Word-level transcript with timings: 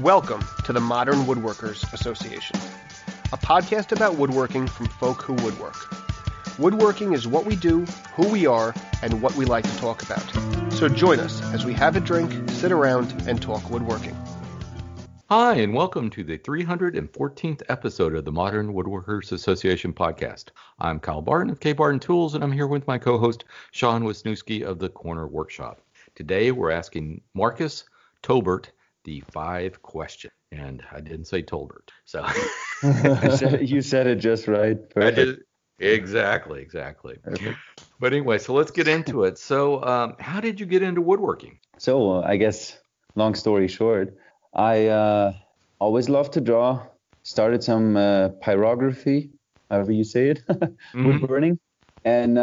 Welcome 0.00 0.42
to 0.64 0.72
the 0.72 0.80
Modern 0.80 1.26
Woodworkers 1.26 1.92
Association, 1.92 2.58
a 3.34 3.36
podcast 3.36 3.92
about 3.92 4.14
woodworking 4.14 4.66
from 4.66 4.86
folk 4.86 5.20
who 5.20 5.34
woodwork. 5.34 5.76
Woodworking 6.58 7.12
is 7.12 7.28
what 7.28 7.44
we 7.44 7.54
do, 7.54 7.84
who 8.14 8.26
we 8.30 8.46
are, 8.46 8.74
and 9.02 9.20
what 9.20 9.34
we 9.34 9.44
like 9.44 9.64
to 9.64 9.76
talk 9.76 10.02
about. 10.02 10.24
So 10.72 10.88
join 10.88 11.20
us 11.20 11.42
as 11.52 11.66
we 11.66 11.74
have 11.74 11.96
a 11.96 12.00
drink, 12.00 12.32
sit 12.48 12.72
around, 12.72 13.12
and 13.28 13.42
talk 13.42 13.68
woodworking. 13.68 14.16
Hi, 15.28 15.56
and 15.56 15.74
welcome 15.74 16.08
to 16.10 16.24
the 16.24 16.38
314th 16.38 17.60
episode 17.68 18.14
of 18.14 18.24
the 18.24 18.32
Modern 18.32 18.72
Woodworkers 18.72 19.32
Association 19.32 19.92
podcast. 19.92 20.46
I'm 20.78 20.98
Kyle 20.98 21.20
Barton 21.20 21.50
of 21.50 21.60
K 21.60 21.74
Barton 21.74 22.00
Tools, 22.00 22.34
and 22.34 22.42
I'm 22.42 22.52
here 22.52 22.68
with 22.68 22.86
my 22.86 22.96
co 22.96 23.18
host, 23.18 23.44
Sean 23.70 24.04
Wisniewski 24.04 24.62
of 24.62 24.78
the 24.78 24.88
Corner 24.88 25.26
Workshop. 25.26 25.82
Today, 26.14 26.52
we're 26.52 26.70
asking 26.70 27.20
Marcus 27.34 27.84
Tolbert 28.22 28.68
the 29.04 29.22
five 29.32 29.82
question. 29.82 30.30
And 30.52 30.82
I 30.90 31.00
didn't 31.00 31.26
say 31.26 31.42
Tolbert. 31.42 31.90
So 32.04 32.26
you 33.60 33.82
said 33.82 34.06
it 34.06 34.16
just 34.16 34.48
right. 34.48 34.76
Did. 34.94 35.40
Exactly, 35.80 36.60
exactly. 36.60 37.16
Perfect. 37.22 37.58
But 37.98 38.12
anyway, 38.12 38.38
so 38.38 38.52
let's 38.52 38.70
get 38.70 38.86
into 38.86 39.24
it. 39.24 39.38
So, 39.38 39.82
um, 39.82 40.14
how 40.18 40.40
did 40.40 40.60
you 40.60 40.66
get 40.66 40.82
into 40.82 41.00
woodworking? 41.00 41.58
So, 41.78 42.12
uh, 42.12 42.20
I 42.20 42.36
guess, 42.36 42.78
long 43.14 43.34
story 43.34 43.66
short, 43.66 44.14
I 44.54 44.88
uh, 44.88 45.32
always 45.78 46.10
loved 46.10 46.34
to 46.34 46.40
draw. 46.40 46.86
Started 47.22 47.64
some 47.64 47.96
uh, 47.96 48.30
pyrography, 48.42 49.30
however 49.70 49.92
you 49.92 50.04
say 50.04 50.28
it, 50.28 50.42
mm-hmm. 50.48 51.06
wood 51.06 51.26
burning. 51.26 51.58
And 52.04 52.38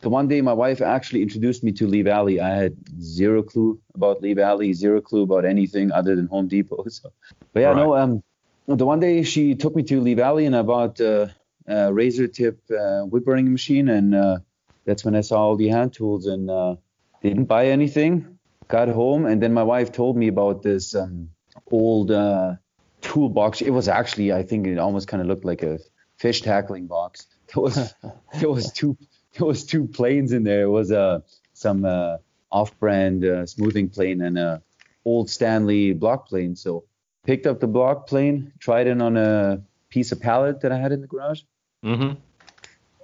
the 0.00 0.08
one 0.08 0.28
day 0.28 0.40
my 0.40 0.52
wife 0.52 0.80
actually 0.80 1.22
introduced 1.22 1.62
me 1.62 1.72
to 1.72 1.86
Lee 1.86 2.02
Valley. 2.02 2.40
I 2.40 2.54
had 2.54 2.76
zero 3.00 3.42
clue 3.42 3.78
about 3.94 4.22
Lee 4.22 4.34
Valley, 4.34 4.72
zero 4.72 5.00
clue 5.00 5.22
about 5.22 5.44
anything 5.44 5.92
other 5.92 6.16
than 6.16 6.26
Home 6.26 6.48
Depot. 6.48 6.84
So, 6.90 7.12
but 7.52 7.60
yeah, 7.60 7.68
right. 7.68 7.76
no. 7.76 7.96
Um, 7.96 8.22
the 8.66 8.86
one 8.86 9.00
day 9.00 9.22
she 9.22 9.54
took 9.54 9.76
me 9.76 9.82
to 9.84 10.00
Lee 10.00 10.14
Valley 10.14 10.46
and 10.46 10.56
I 10.56 10.62
bought 10.62 11.00
uh, 11.00 11.28
a 11.66 11.90
Razertip 11.90 12.56
uh, 12.70 13.06
wood 13.06 13.24
burning 13.24 13.52
machine, 13.52 13.88
and 13.88 14.14
uh, 14.14 14.38
that's 14.84 15.04
when 15.04 15.14
I 15.14 15.20
saw 15.20 15.40
all 15.40 15.56
the 15.56 15.68
hand 15.68 15.92
tools 15.92 16.26
and 16.26 16.50
uh, 16.50 16.76
didn't 17.22 17.44
buy 17.44 17.66
anything. 17.66 18.38
Got 18.68 18.88
home 18.88 19.26
and 19.26 19.42
then 19.42 19.52
my 19.52 19.64
wife 19.64 19.90
told 19.90 20.16
me 20.16 20.28
about 20.28 20.62
this 20.62 20.94
um, 20.94 21.30
old 21.70 22.10
uh, 22.10 22.54
toolbox. 23.00 23.60
It 23.60 23.70
was 23.70 23.88
actually, 23.88 24.32
I 24.32 24.44
think, 24.44 24.66
it 24.66 24.78
almost 24.78 25.08
kind 25.08 25.20
of 25.20 25.26
looked 25.26 25.44
like 25.44 25.62
a 25.62 25.78
fish 26.18 26.42
tackling 26.42 26.86
box. 26.86 27.26
There 27.52 27.62
was 27.64 27.94
there 28.38 28.48
was 28.48 28.70
two 28.72 28.96
there 29.44 29.46
was 29.46 29.64
two 29.64 29.86
planes 29.86 30.32
in 30.32 30.44
there. 30.44 30.62
It 30.62 30.70
was 30.70 30.92
uh, 30.92 31.20
some 31.54 31.84
uh, 31.86 32.18
off-brand 32.52 33.24
uh, 33.24 33.46
smoothing 33.46 33.88
plane 33.88 34.20
and 34.20 34.38
a 34.38 34.62
old 35.06 35.30
Stanley 35.30 35.94
block 35.94 36.28
plane. 36.28 36.56
So 36.56 36.84
picked 37.24 37.46
up 37.46 37.58
the 37.58 37.66
block 37.66 38.06
plane, 38.06 38.52
tried 38.58 38.86
it 38.86 39.00
on 39.00 39.16
a 39.16 39.62
piece 39.88 40.12
of 40.12 40.20
pallet 40.20 40.60
that 40.60 40.72
I 40.72 40.76
had 40.76 40.92
in 40.92 41.00
the 41.00 41.06
garage. 41.06 41.40
Mm-hmm. 41.82 42.18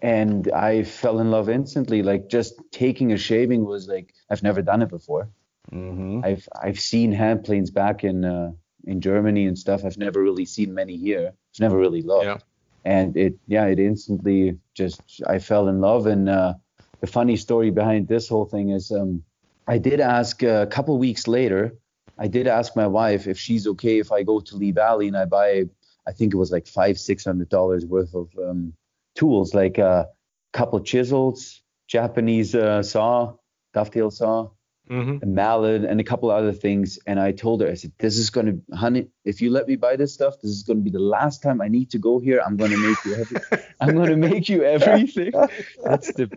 And 0.02 0.52
I 0.52 0.82
fell 0.82 1.20
in 1.20 1.30
love 1.30 1.48
instantly. 1.48 2.02
Like 2.02 2.28
just 2.28 2.60
taking 2.70 3.12
a 3.12 3.16
shaving 3.16 3.64
was 3.64 3.88
like 3.88 4.12
I've 4.28 4.42
never 4.42 4.60
done 4.60 4.82
it 4.82 4.90
before. 4.90 5.30
Mm-hmm. 5.72 6.20
I've 6.22 6.46
I've 6.54 6.78
seen 6.78 7.12
hand 7.12 7.44
planes 7.44 7.70
back 7.70 8.04
in 8.04 8.26
uh, 8.26 8.52
in 8.84 9.00
Germany 9.00 9.46
and 9.46 9.58
stuff. 9.58 9.86
I've 9.86 9.96
never 9.96 10.22
really 10.22 10.44
seen 10.44 10.74
many 10.74 10.98
here. 10.98 11.32
It's 11.50 11.60
never 11.60 11.78
really 11.78 12.02
looked. 12.02 12.26
Yeah 12.26 12.38
and 12.86 13.16
it 13.16 13.34
yeah 13.48 13.66
it 13.66 13.80
instantly 13.80 14.56
just 14.74 15.02
I 15.26 15.40
fell 15.40 15.68
in 15.68 15.80
love. 15.80 16.06
And 16.06 16.28
uh, 16.28 16.54
the 17.00 17.08
funny 17.08 17.36
story 17.36 17.70
behind 17.70 18.06
this 18.06 18.28
whole 18.28 18.46
thing 18.46 18.70
is 18.70 18.92
um, 18.92 19.24
I 19.66 19.78
did 19.78 20.00
ask 20.00 20.42
uh, 20.42 20.62
a 20.62 20.66
couple 20.66 20.96
weeks 20.96 21.26
later 21.26 21.74
I 22.16 22.28
did 22.28 22.46
ask 22.46 22.76
my 22.76 22.86
wife 22.86 23.26
if 23.26 23.38
she's 23.38 23.66
okay 23.66 23.98
if 23.98 24.12
I 24.12 24.22
go 24.22 24.40
to 24.40 24.56
Lee 24.56 24.70
Valley 24.70 25.08
and 25.08 25.16
I 25.16 25.24
buy 25.24 25.64
I 26.06 26.12
think 26.12 26.32
it 26.32 26.36
was 26.36 26.52
like 26.52 26.68
five 26.68 26.96
six 26.98 27.24
hundred 27.24 27.48
dollars 27.48 27.84
worth 27.84 28.14
of 28.14 28.30
um, 28.38 28.72
tools 29.16 29.52
like 29.52 29.78
a 29.78 30.06
couple 30.52 30.78
chisels 30.80 31.62
Japanese 31.88 32.54
uh, 32.54 32.82
saw 32.82 33.34
dovetail 33.74 34.12
saw 34.12 34.48
mm-hmm. 34.90 35.18
a 35.22 35.26
mallet, 35.26 35.84
and 35.84 36.00
a 36.00 36.04
couple 36.04 36.30
other 36.30 36.52
things. 36.52 36.98
And 37.06 37.18
I 37.20 37.32
told 37.32 37.60
her, 37.62 37.68
I 37.68 37.74
said, 37.74 37.92
"This 37.98 38.16
is 38.16 38.30
gonna, 38.30 38.58
honey, 38.74 39.08
if 39.24 39.40
you 39.40 39.50
let 39.50 39.66
me 39.68 39.76
buy 39.76 39.96
this 39.96 40.14
stuff, 40.14 40.34
this 40.40 40.50
is 40.50 40.62
gonna 40.62 40.80
be 40.80 40.90
the 40.90 40.98
last 40.98 41.42
time 41.42 41.60
I 41.60 41.68
need 41.68 41.90
to 41.90 41.98
go 41.98 42.18
here. 42.18 42.40
I'm 42.44 42.56
gonna 42.56 42.78
make 42.78 43.04
you 43.04 43.14
every, 43.14 43.40
I'm 43.80 43.96
gonna 43.96 44.16
make 44.16 44.48
you 44.48 44.62
everything." 44.62 45.32
That's 45.84 46.12
the 46.12 46.30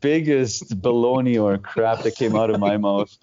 biggest 0.00 0.80
baloney 0.80 1.42
or 1.42 1.58
crap 1.58 2.02
that 2.02 2.14
came 2.14 2.36
out 2.36 2.50
of 2.50 2.60
my 2.60 2.76
mouth. 2.76 3.16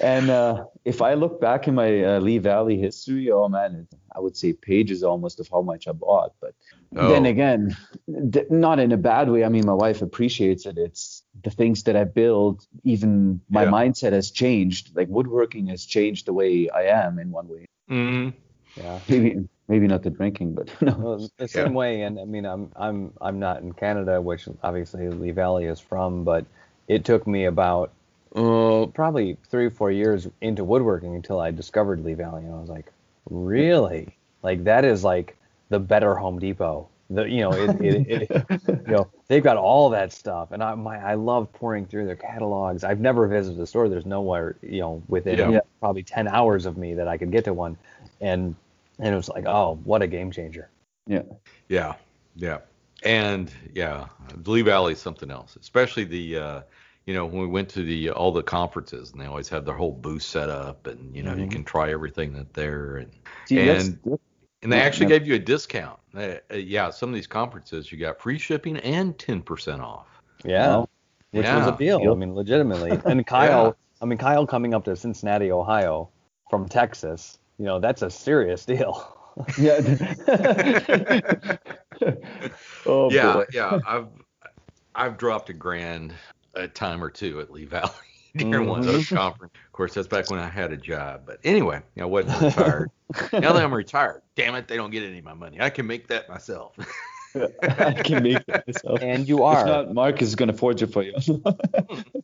and 0.00 0.30
uh, 0.30 0.64
if 0.84 1.02
I 1.02 1.14
look 1.14 1.40
back 1.40 1.68
in 1.68 1.74
my 1.74 2.04
uh, 2.04 2.20
Lee 2.20 2.38
Valley 2.38 2.78
history, 2.78 3.30
oh 3.30 3.48
man, 3.48 3.88
I 4.14 4.20
would 4.20 4.36
say 4.36 4.52
pages 4.52 5.02
almost 5.02 5.40
of 5.40 5.48
how 5.48 5.62
much 5.62 5.88
I 5.88 5.92
bought. 5.92 6.32
But 6.40 6.54
oh. 6.96 7.08
then 7.08 7.26
again, 7.26 7.76
d- 8.30 8.44
not 8.50 8.78
in 8.78 8.92
a 8.92 8.96
bad 8.96 9.28
way. 9.28 9.44
I 9.44 9.48
mean, 9.48 9.66
my 9.66 9.74
wife 9.74 10.02
appreciates 10.02 10.66
it. 10.66 10.78
It's 10.78 11.22
the 11.42 11.50
things 11.50 11.82
that 11.84 11.96
I 11.96 12.04
build. 12.04 12.66
Even 12.84 13.40
my 13.48 13.64
yeah. 13.64 13.70
mindset 13.70 14.12
has 14.12 14.30
changed. 14.30 14.96
Like 14.96 15.08
woodworking 15.08 15.66
has 15.68 15.84
changed 15.84 16.26
the 16.26 16.32
way 16.32 16.68
I 16.70 16.84
am 17.04 17.18
in 17.18 17.30
one 17.30 17.48
way. 17.48 17.66
Mm-hmm. 17.90 18.38
Yeah. 18.80 18.98
Maybe 19.08 19.48
maybe 19.68 19.86
not 19.86 20.02
the 20.02 20.10
drinking, 20.10 20.54
but 20.54 20.70
no. 20.82 20.96
Well, 20.98 21.30
the 21.38 21.48
same 21.48 21.68
yeah. 21.68 21.72
way. 21.72 22.02
And 22.02 22.18
I 22.18 22.24
mean, 22.24 22.44
I'm 22.44 22.70
I'm 22.76 23.12
I'm 23.20 23.38
not 23.38 23.62
in 23.62 23.72
Canada, 23.72 24.20
which 24.20 24.48
obviously 24.62 25.08
Lee 25.08 25.30
Valley 25.30 25.64
is 25.64 25.80
from, 25.80 26.24
but 26.24 26.44
it 26.88 27.04
took 27.04 27.26
me 27.26 27.46
about 27.46 27.92
uh, 28.34 28.86
probably 28.86 29.36
three 29.48 29.66
or 29.66 29.70
four 29.70 29.90
years 29.90 30.28
into 30.40 30.64
woodworking 30.64 31.14
until 31.14 31.40
I 31.40 31.50
discovered 31.50 32.04
Lee 32.04 32.14
Valley, 32.14 32.44
and 32.44 32.54
I 32.54 32.58
was 32.58 32.68
like, 32.68 32.92
really? 33.30 34.16
Like 34.42 34.64
that 34.64 34.84
is 34.84 35.04
like 35.04 35.36
the 35.68 35.78
better 35.78 36.14
Home 36.14 36.38
Depot. 36.38 36.88
The 37.10 37.24
you 37.24 37.42
know 37.42 37.52
it, 37.52 37.80
it, 37.80 38.30
it 38.30 38.60
you 38.68 38.92
know 38.92 39.10
they've 39.28 39.42
got 39.42 39.56
all 39.56 39.90
that 39.90 40.12
stuff, 40.12 40.52
and 40.52 40.62
I 40.62 40.74
my 40.74 40.98
I 40.98 41.14
love 41.14 41.52
pouring 41.52 41.86
through 41.86 42.06
their 42.06 42.16
catalogs. 42.16 42.82
I've 42.82 43.00
never 43.00 43.26
visited 43.26 43.60
a 43.60 43.66
store. 43.66 43.88
There's 43.88 44.06
nowhere 44.06 44.56
you 44.62 44.80
know 44.80 45.02
within 45.08 45.52
yeah. 45.52 45.60
probably 45.80 46.02
10 46.02 46.28
hours 46.28 46.64
of 46.66 46.78
me 46.78 46.94
that 46.94 47.08
I 47.08 47.18
could 47.18 47.30
get 47.30 47.44
to 47.44 47.52
one, 47.52 47.76
and 48.20 48.54
and 48.98 49.12
it 49.12 49.16
was 49.16 49.28
like 49.28 49.44
oh 49.46 49.78
what 49.84 50.02
a 50.02 50.06
game 50.06 50.30
changer. 50.30 50.70
Yeah. 51.06 51.22
Yeah. 51.68 51.94
Yeah. 52.36 52.58
And 53.04 53.52
yeah, 53.74 54.06
Lee 54.46 54.62
Valley 54.62 54.94
is 54.94 54.98
something 55.00 55.30
else, 55.30 55.56
especially 55.60 56.04
the 56.04 56.38
uh, 56.38 56.60
you 57.06 57.14
know, 57.14 57.26
when 57.26 57.42
we 57.42 57.46
went 57.46 57.68
to 57.70 57.82
the 57.82 58.10
all 58.10 58.32
the 58.32 58.42
conferences 58.42 59.12
and 59.12 59.20
they 59.20 59.26
always 59.26 59.48
have 59.48 59.64
their 59.64 59.74
whole 59.74 59.92
booth 59.92 60.22
set 60.22 60.48
up 60.48 60.86
and 60.86 61.14
you 61.14 61.22
know, 61.22 61.32
mm-hmm. 61.32 61.42
you 61.42 61.48
can 61.48 61.64
try 61.64 61.90
everything 61.90 62.32
that 62.34 62.54
there 62.54 62.96
and 62.96 63.12
See, 63.46 63.58
and 63.58 63.68
that's, 63.68 64.20
and 64.62 64.72
they 64.72 64.80
actually 64.80 65.06
gave 65.06 65.26
you 65.26 65.34
a 65.34 65.38
discount. 65.38 66.00
Uh, 66.16 66.36
uh, 66.50 66.56
yeah, 66.56 66.90
some 66.90 67.10
of 67.10 67.14
these 67.14 67.26
conferences 67.26 67.92
you 67.92 67.98
got 67.98 68.18
free 68.20 68.38
shipping 68.38 68.78
and 68.78 69.16
10% 69.18 69.80
off. 69.80 70.06
Yeah. 70.42 70.84
which 71.32 71.44
yeah. 71.44 71.58
was 71.58 71.66
a 71.74 71.76
deal. 71.76 72.10
I 72.10 72.14
mean, 72.14 72.34
legitimately. 72.34 72.98
And 73.04 73.26
Kyle, 73.26 73.66
yeah. 73.66 73.72
I 74.00 74.06
mean, 74.06 74.18
Kyle 74.18 74.46
coming 74.46 74.72
up 74.72 74.84
to 74.86 74.96
Cincinnati, 74.96 75.52
Ohio 75.52 76.08
from 76.48 76.66
Texas, 76.68 77.38
you 77.58 77.66
know, 77.66 77.78
that's 77.78 78.00
a 78.00 78.10
serious 78.10 78.64
deal. 78.64 79.06
yeah. 79.58 79.80
oh, 82.86 83.10
yeah, 83.10 83.32
boy. 83.34 83.44
yeah. 83.52 83.78
I've 83.86 84.06
I've 84.94 85.18
dropped 85.18 85.50
a 85.50 85.52
grand 85.52 86.14
a 86.54 86.68
time 86.68 87.02
or 87.02 87.10
two 87.10 87.40
at 87.40 87.50
Lee 87.50 87.64
Valley 87.64 87.90
during 88.36 88.52
mm-hmm. 88.52 88.68
one 88.68 88.80
of 88.80 88.86
those 88.86 89.08
conferences. 89.08 89.56
Of 89.66 89.72
course, 89.72 89.94
that's 89.94 90.08
back 90.08 90.30
when 90.30 90.40
I 90.40 90.48
had 90.48 90.72
a 90.72 90.76
job. 90.76 91.22
But 91.26 91.40
anyway, 91.44 91.82
I 91.98 92.04
wasn't 92.04 92.40
retired. 92.40 92.90
now 93.32 93.52
that 93.52 93.62
I'm 93.62 93.74
retired, 93.74 94.22
damn 94.36 94.54
it, 94.54 94.68
they 94.68 94.76
don't 94.76 94.90
get 94.90 95.02
any 95.02 95.18
of 95.18 95.24
my 95.24 95.34
money. 95.34 95.60
I 95.60 95.70
can 95.70 95.86
make 95.86 96.08
that 96.08 96.28
myself. 96.28 96.76
I 97.62 97.92
can 97.92 98.22
make 98.22 98.42
it 98.46 98.64
myself. 98.66 99.00
And 99.02 99.28
you 99.28 99.42
are. 99.42 99.60
If 99.60 99.66
not, 99.66 99.94
Mark 99.94 100.22
is 100.22 100.34
going 100.36 100.50
to 100.50 100.56
forge 100.56 100.82
it 100.82 100.92
for 100.92 101.02
you. 101.02 101.14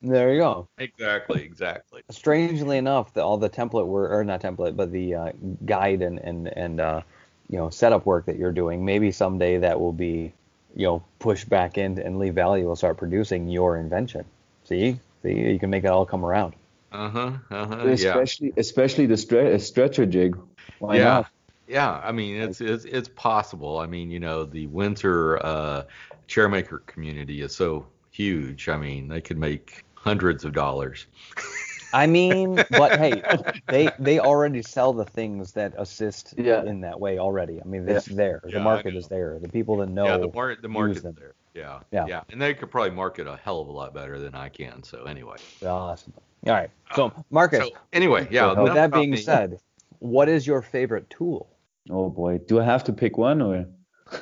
there 0.02 0.32
you 0.32 0.40
go. 0.40 0.68
Exactly, 0.78 1.42
exactly. 1.42 2.02
Strangely 2.10 2.78
enough, 2.78 3.12
the, 3.14 3.22
all 3.22 3.36
the 3.36 3.50
template 3.50 3.86
work, 3.86 4.12
or 4.12 4.22
not 4.24 4.40
template, 4.40 4.76
but 4.76 4.92
the 4.92 5.14
uh, 5.14 5.32
guide 5.64 6.02
and 6.02 6.18
and 6.20 6.48
and 6.56 6.80
uh, 6.80 7.02
you 7.48 7.58
know 7.58 7.70
setup 7.70 8.06
work 8.06 8.26
that 8.26 8.36
you're 8.36 8.52
doing, 8.52 8.84
maybe 8.84 9.10
someday 9.10 9.58
that 9.58 9.80
will 9.80 9.92
be 9.92 10.32
you 10.74 10.86
know 10.86 11.02
push 11.18 11.44
back 11.44 11.78
in 11.78 11.98
and 11.98 12.18
Lee 12.18 12.30
Valley 12.30 12.64
will 12.64 12.76
start 12.76 12.96
producing 12.96 13.48
your 13.48 13.76
invention. 13.76 14.24
See, 14.64 14.98
see, 15.22 15.32
you 15.32 15.58
can 15.58 15.70
make 15.70 15.84
it 15.84 15.88
all 15.88 16.06
come 16.06 16.24
around. 16.24 16.54
Uh 16.92 17.08
huh. 17.08 17.32
Uh 17.50 17.66
huh. 17.66 17.76
Especially, 17.88 18.48
yeah. 18.48 18.54
especially 18.56 19.06
the 19.06 19.14
stre- 19.14 19.60
stretcher 19.60 20.06
jig. 20.06 20.36
Why 20.78 20.96
yeah. 20.96 21.04
not? 21.04 21.26
Yeah, 21.68 22.00
I 22.02 22.10
mean 22.10 22.36
it's 22.40 22.60
it's 22.60 22.84
it's 22.84 23.08
possible. 23.08 23.78
I 23.78 23.86
mean, 23.86 24.10
you 24.10 24.18
know, 24.18 24.44
the 24.44 24.66
Windsor 24.66 25.38
uh, 25.38 25.82
chairmaker 26.26 26.84
community 26.86 27.42
is 27.42 27.54
so 27.54 27.86
huge. 28.10 28.68
I 28.68 28.76
mean, 28.76 29.08
they 29.08 29.20
could 29.20 29.38
make 29.38 29.84
hundreds 29.94 30.44
of 30.44 30.52
dollars. 30.52 31.06
I 31.92 32.06
mean, 32.06 32.54
but 32.70 32.98
hey, 32.98 33.22
they 33.68 33.90
they 33.98 34.18
already 34.18 34.62
sell 34.62 34.92
the 34.92 35.04
things 35.04 35.52
that 35.52 35.74
assist 35.76 36.34
yeah. 36.36 36.62
in 36.64 36.80
that 36.82 37.00
way 37.00 37.18
already. 37.18 37.60
I 37.60 37.66
mean, 37.66 37.88
it's 37.88 38.08
yeah. 38.08 38.16
there. 38.16 38.42
The 38.44 38.60
market 38.60 38.94
is 38.94 39.08
there. 39.08 39.38
The 39.40 39.48
people 39.48 39.76
that 39.78 39.88
know. 39.88 40.06
Yeah, 40.06 40.18
the, 40.18 40.32
mar- 40.32 40.56
the 40.60 40.68
market 40.68 40.98
is 40.98 41.02
there. 41.02 41.34
Yeah, 41.54 41.80
Yeah. 41.90 42.06
yeah, 42.06 42.22
and 42.30 42.40
they 42.40 42.54
could 42.54 42.70
probably 42.70 42.92
market 42.92 43.26
a 43.26 43.36
hell 43.36 43.60
of 43.60 43.68
a 43.68 43.72
lot 43.72 43.92
better 43.92 44.18
than 44.20 44.34
I 44.34 44.48
can. 44.48 44.82
So 44.82 45.04
anyway, 45.04 45.36
Awesome. 45.64 46.12
All 46.46 46.54
right. 46.54 46.70
Uh, 46.90 46.94
so 46.94 47.24
Marcus, 47.30 47.60
so 47.60 47.70
anyway, 47.92 48.28
yeah. 48.30 48.58
with 48.58 48.74
that 48.74 48.92
being 48.92 49.10
me. 49.10 49.16
said, 49.16 49.58
what 49.98 50.28
is 50.28 50.46
your 50.46 50.62
favorite 50.62 51.10
tool? 51.10 51.50
Oh 51.90 52.08
boy, 52.08 52.38
do 52.38 52.60
I 52.60 52.64
have 52.64 52.84
to 52.84 52.92
pick 52.92 53.18
one 53.18 53.42
or? 53.42 53.66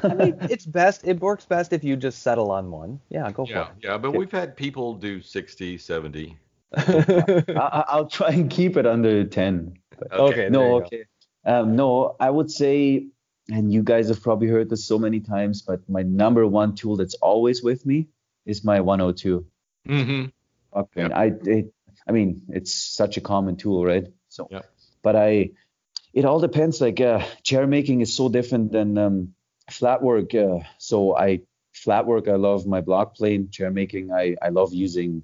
I 0.02 0.14
mean, 0.14 0.36
it's 0.50 0.66
best. 0.66 1.06
It 1.06 1.20
works 1.20 1.44
best 1.44 1.72
if 1.72 1.84
you 1.84 1.96
just 1.96 2.22
settle 2.22 2.50
on 2.50 2.70
one. 2.70 3.00
Yeah, 3.10 3.30
go 3.30 3.44
yeah, 3.46 3.66
for 3.66 3.72
yeah, 3.80 3.98
but 3.98 4.12
we've 4.12 4.30
had 4.30 4.56
people 4.56 4.94
do 4.94 5.20
60, 5.20 5.78
70. 5.78 6.36
It. 6.72 7.56
I, 7.56 7.84
I'll 7.88 8.08
try 8.08 8.30
and 8.30 8.50
keep 8.50 8.76
it 8.76 8.86
under 8.86 9.24
ten. 9.24 9.78
But 9.98 10.12
Okay. 10.12 10.48
no, 10.50 10.76
okay. 10.82 11.04
Um, 11.44 11.76
no, 11.76 12.16
I 12.20 12.30
would 12.30 12.50
say, 12.50 13.06
and 13.50 13.72
you 13.72 13.82
guys 13.82 14.08
have 14.08 14.22
probably 14.22 14.48
heard 14.48 14.68
this 14.68 14.84
so 14.84 14.98
many 14.98 15.20
times, 15.20 15.62
but 15.62 15.80
my 15.88 16.02
number 16.02 16.46
one 16.46 16.74
tool 16.74 16.96
that's 16.96 17.14
always 17.14 17.62
with 17.62 17.86
me 17.86 18.08
is 18.44 18.64
my 18.64 18.80
102. 18.80 19.46
Mm-hmm. 19.88 20.26
Okay. 20.78 21.00
Yep. 21.02 21.12
I 21.14 21.24
it, 21.44 21.72
I 22.06 22.12
mean, 22.12 22.42
it's 22.50 22.74
such 22.74 23.16
a 23.16 23.20
common 23.20 23.56
tool, 23.56 23.84
right? 23.84 24.06
So, 24.28 24.48
Yep. 24.50 24.66
but 25.02 25.16
I, 25.16 25.50
it 26.12 26.24
all 26.24 26.40
depends. 26.40 26.80
Like, 26.80 27.00
uh, 27.00 27.24
chair 27.42 27.66
making 27.66 28.00
is 28.02 28.14
so 28.14 28.28
different 28.28 28.72
than 28.72 28.98
um, 28.98 29.34
flat 29.70 30.02
work. 30.02 30.34
Uh, 30.34 30.60
so 30.78 31.16
I 31.16 31.40
flat 31.72 32.06
work. 32.06 32.28
I 32.28 32.34
love 32.36 32.66
my 32.66 32.80
block 32.82 33.14
plane. 33.16 33.50
Chair 33.50 33.70
making. 33.70 34.12
I 34.12 34.36
I 34.42 34.48
love 34.50 34.72
using 34.74 35.22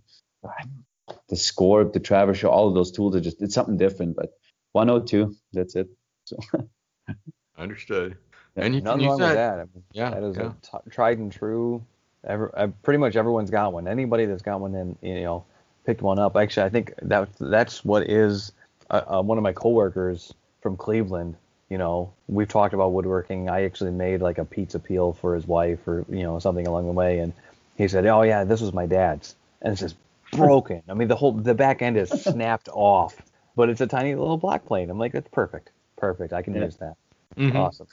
the 1.28 1.36
Scorp, 1.36 1.92
the 1.92 2.00
travisher, 2.00 2.48
all 2.48 2.68
of 2.68 2.74
those 2.74 2.90
tools 2.92 3.16
are 3.16 3.20
just 3.20 3.40
it's 3.42 3.54
something 3.54 3.76
different. 3.76 4.16
But 4.16 4.30
102, 4.72 5.34
that's 5.52 5.74
it. 5.76 5.88
So 6.24 6.36
Understood. 7.58 8.16
Yeah, 8.56 8.64
And 8.64 8.74
you 8.74 8.80
can 8.80 8.84
Nothing 8.86 9.00
use 9.02 9.10
wrong 9.10 9.18
that. 9.20 9.26
with 9.28 9.36
that. 9.36 9.52
I 9.54 9.64
mean, 9.74 9.84
Yeah, 9.92 10.10
that 10.10 10.22
is 10.22 10.36
yeah. 10.36 10.52
a 10.72 10.78
t- 10.82 10.90
tried 10.90 11.18
and 11.18 11.30
true. 11.32 11.84
Ever, 12.26 12.50
uh, 12.56 12.68
pretty 12.82 12.98
much 12.98 13.16
everyone's 13.16 13.50
got 13.50 13.72
one. 13.72 13.86
Anybody 13.86 14.24
that's 14.26 14.42
got 14.42 14.60
one, 14.60 14.72
then 14.72 14.96
you 15.02 15.20
know, 15.22 15.44
picked 15.84 16.00
one 16.02 16.18
up. 16.18 16.36
Actually, 16.36 16.66
I 16.66 16.68
think 16.70 16.94
that 17.02 17.28
that's 17.38 17.84
what 17.84 18.08
is 18.08 18.52
uh, 18.90 19.02
uh, 19.18 19.22
one 19.22 19.36
of 19.38 19.44
my 19.44 19.52
coworkers 19.52 20.32
from 20.62 20.76
Cleveland. 20.76 21.36
You 21.68 21.78
know, 21.78 22.12
we've 22.28 22.48
talked 22.48 22.72
about 22.74 22.92
woodworking. 22.92 23.48
I 23.50 23.64
actually 23.64 23.90
made 23.90 24.20
like 24.22 24.38
a 24.38 24.44
pizza 24.44 24.78
peel 24.78 25.12
for 25.12 25.34
his 25.34 25.46
wife, 25.46 25.86
or 25.86 26.04
you 26.08 26.22
know, 26.22 26.38
something 26.38 26.66
along 26.66 26.86
the 26.86 26.92
way, 26.92 27.18
and 27.18 27.32
he 27.76 27.88
said, 27.88 28.06
"Oh 28.06 28.22
yeah, 28.22 28.44
this 28.44 28.60
was 28.62 28.72
my 28.72 28.86
dad's," 28.86 29.34
and 29.60 29.72
it's 29.72 29.80
just 29.82 29.96
broken. 30.36 30.82
I 30.88 30.94
mean, 30.94 31.08
the 31.08 31.16
whole 31.16 31.32
the 31.32 31.54
back 31.54 31.82
end 31.82 31.96
is 31.96 32.10
snapped 32.10 32.68
off, 32.72 33.16
but 33.56 33.68
it's 33.68 33.80
a 33.80 33.86
tiny 33.86 34.14
little 34.14 34.36
black 34.36 34.64
plane. 34.66 34.90
I'm 34.90 34.98
like, 34.98 35.12
that's 35.12 35.28
perfect, 35.30 35.70
perfect. 35.96 36.32
I 36.32 36.42
can 36.42 36.54
Yeah. 36.54 36.64
use 36.64 36.76
that. 36.76 36.94
Mhm. 37.36 37.54
Awesome. 37.56 37.86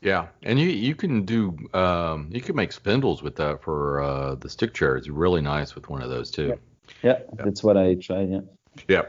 Yeah, 0.00 0.26
and 0.42 0.58
you 0.58 0.68
you 0.68 0.94
can 0.96 1.24
do 1.24 1.56
um 1.74 2.28
you 2.32 2.40
can 2.40 2.56
make 2.56 2.72
spindles 2.72 3.22
with 3.22 3.36
that 3.36 3.62
for 3.62 4.02
uh 4.02 4.34
the 4.34 4.48
stick 4.48 4.74
chair. 4.74 4.96
It's 4.96 5.08
really 5.08 5.40
nice 5.40 5.74
with 5.74 5.88
one 5.88 6.02
of 6.02 6.10
those 6.10 6.30
too. 6.30 6.58
yeah, 7.02 7.20
that's 7.34 7.62
what 7.62 7.76
I 7.76 7.94
tried. 7.94 8.30
Yeah. 8.30 8.40
Yeah. 8.88 9.02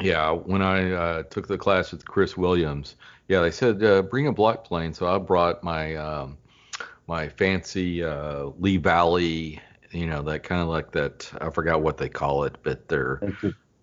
Yeah, 0.00 0.30
when 0.30 0.62
I 0.62 0.92
uh, 0.92 1.22
took 1.24 1.48
the 1.48 1.58
class 1.58 1.90
with 1.90 2.04
Chris 2.06 2.36
Williams, 2.36 2.94
yeah, 3.26 3.40
they 3.40 3.50
said 3.50 3.82
uh, 3.82 4.02
bring 4.02 4.28
a 4.28 4.32
block 4.32 4.64
plane. 4.64 4.94
So 4.94 5.08
I 5.12 5.18
brought 5.18 5.64
my 5.64 5.96
um, 5.96 6.38
my 7.08 7.28
fancy 7.28 8.04
uh, 8.04 8.50
Lee 8.58 8.76
Valley, 8.76 9.60
you 9.90 10.06
know, 10.06 10.22
that 10.22 10.42
kind 10.42 10.62
of 10.62 10.68
like 10.68 10.92
that. 10.92 11.30
I 11.40 11.50
forgot 11.50 11.82
what 11.82 11.96
they 11.96 12.08
call 12.08 12.44
it, 12.44 12.56
but 12.62 12.88
they're 12.88 13.20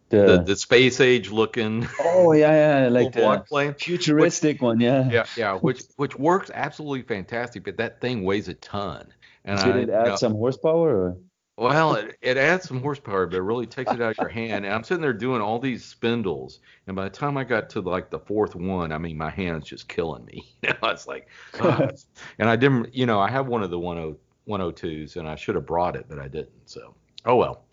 the, 0.09 0.25
the, 0.25 0.43
the, 0.43 0.55
space 0.55 1.01
age 1.01 1.31
looking 1.31 1.87
oh 1.99 2.31
yeah, 2.33 2.83
yeah, 2.83 2.89
like 2.89 3.11
the 3.13 3.43
plane. 3.47 3.73
futuristic 3.73 4.61
one. 4.61 4.79
Yeah. 4.79 5.09
Yeah, 5.09 5.25
yeah, 5.35 5.55
which 5.55 5.81
which 5.97 6.15
works 6.17 6.51
absolutely 6.53 7.03
fantastic, 7.03 7.63
but 7.63 7.77
that 7.77 8.01
thing 8.01 8.23
weighs 8.23 8.47
a 8.47 8.53
ton. 8.53 9.13
And 9.43 9.59
Did 9.59 9.75
I, 9.75 9.79
it 9.79 9.87
you 9.87 9.93
add 9.93 10.07
know, 10.07 10.15
some 10.15 10.33
horsepower? 10.33 10.89
Or? 10.89 11.17
Well, 11.57 11.95
it, 11.95 12.17
it 12.21 12.35
adds 12.35 12.67
some 12.67 12.81
horsepower, 12.81 13.27
but 13.27 13.37
it 13.37 13.41
really 13.41 13.65
takes 13.65 13.91
it 13.91 14.01
out 14.01 14.11
of 14.11 14.17
your 14.17 14.27
hand. 14.27 14.65
And 14.65 14.73
I'm 14.73 14.83
sitting 14.83 15.01
there 15.01 15.13
doing 15.13 15.41
all 15.41 15.57
these 15.57 15.85
spindles, 15.85 16.59
and 16.85 16.95
by 16.95 17.05
the 17.05 17.09
time 17.09 17.37
I 17.37 17.45
got 17.45 17.69
to 17.71 17.81
like 17.81 18.09
the 18.09 18.19
fourth 18.19 18.55
one, 18.55 18.91
I 18.91 18.97
mean, 18.97 19.17
my 19.17 19.29
hand's 19.29 19.67
just 19.67 19.87
killing 19.87 20.25
me. 20.25 20.43
You 20.63 20.73
know, 20.81 20.89
it's 20.89 21.07
like, 21.07 21.29
ah. 21.61 21.89
and 22.39 22.49
I 22.49 22.55
didn't, 22.55 22.93
you 22.93 23.05
know, 23.05 23.19
I 23.19 23.29
have 23.29 23.47
one 23.47 23.63
of 23.63 23.69
the 23.69 23.79
10 23.79 24.17
102s, 24.47 25.15
and 25.17 25.27
I 25.27 25.35
should 25.35 25.55
have 25.55 25.65
brought 25.65 25.95
it, 25.95 26.05
but 26.07 26.19
I 26.19 26.27
didn't. 26.27 26.69
So, 26.69 26.95
oh 27.25 27.35
well, 27.35 27.65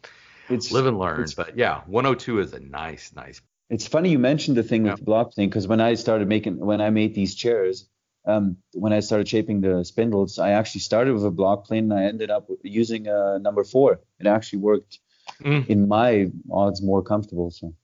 It's 0.48 0.72
live 0.72 0.86
and 0.86 0.98
learn. 0.98 1.26
But 1.36 1.56
yeah, 1.56 1.82
102 1.86 2.40
is 2.40 2.52
a 2.52 2.60
nice, 2.60 3.12
nice. 3.14 3.40
It's 3.70 3.86
funny 3.86 4.10
you 4.10 4.18
mentioned 4.18 4.56
the 4.56 4.62
thing 4.62 4.84
Yeah. 4.84 4.90
with 4.92 5.00
the 5.00 5.04
block 5.04 5.34
thing 5.34 5.48
because 5.48 5.66
when 5.66 5.80
I 5.80 5.94
started 5.94 6.28
making 6.28 6.58
when 6.58 6.80
I 6.80 6.90
made 6.90 7.14
these 7.14 7.34
chairs, 7.34 7.88
um, 8.26 8.56
when 8.74 8.92
I 8.92 9.00
started 9.00 9.28
shaping 9.28 9.60
the 9.60 9.84
spindles, 9.84 10.38
I 10.38 10.50
actually 10.50 10.82
started 10.82 11.14
with 11.14 11.24
a 11.24 11.30
block 11.30 11.66
plane 11.66 11.90
and 11.90 11.94
I 12.00 12.04
ended 12.04 12.30
up 12.30 12.48
using 12.62 13.06
a 13.08 13.38
number 13.38 13.64
four. 13.64 14.00
It 14.20 14.26
actually 14.26 14.60
worked 14.60 14.98
Mm. 15.40 15.68
in 15.68 15.88
my 15.88 16.30
odds 16.50 16.82
more 16.82 17.02
comfortable. 17.02 17.50
So 17.50 17.74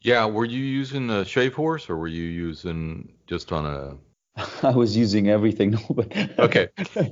Yeah, 0.00 0.26
were 0.26 0.44
you 0.44 0.62
using 0.62 1.10
a 1.10 1.24
shave 1.24 1.54
horse, 1.54 1.90
or 1.90 1.96
were 1.96 2.08
you 2.08 2.24
using 2.24 3.12
just 3.26 3.52
on 3.52 3.66
a 3.66 3.96
I 4.62 4.70
was 4.70 4.96
using 4.96 5.28
everything. 5.28 5.66
No, 5.76 5.80
but 5.90 6.38
Okay. 6.38 6.68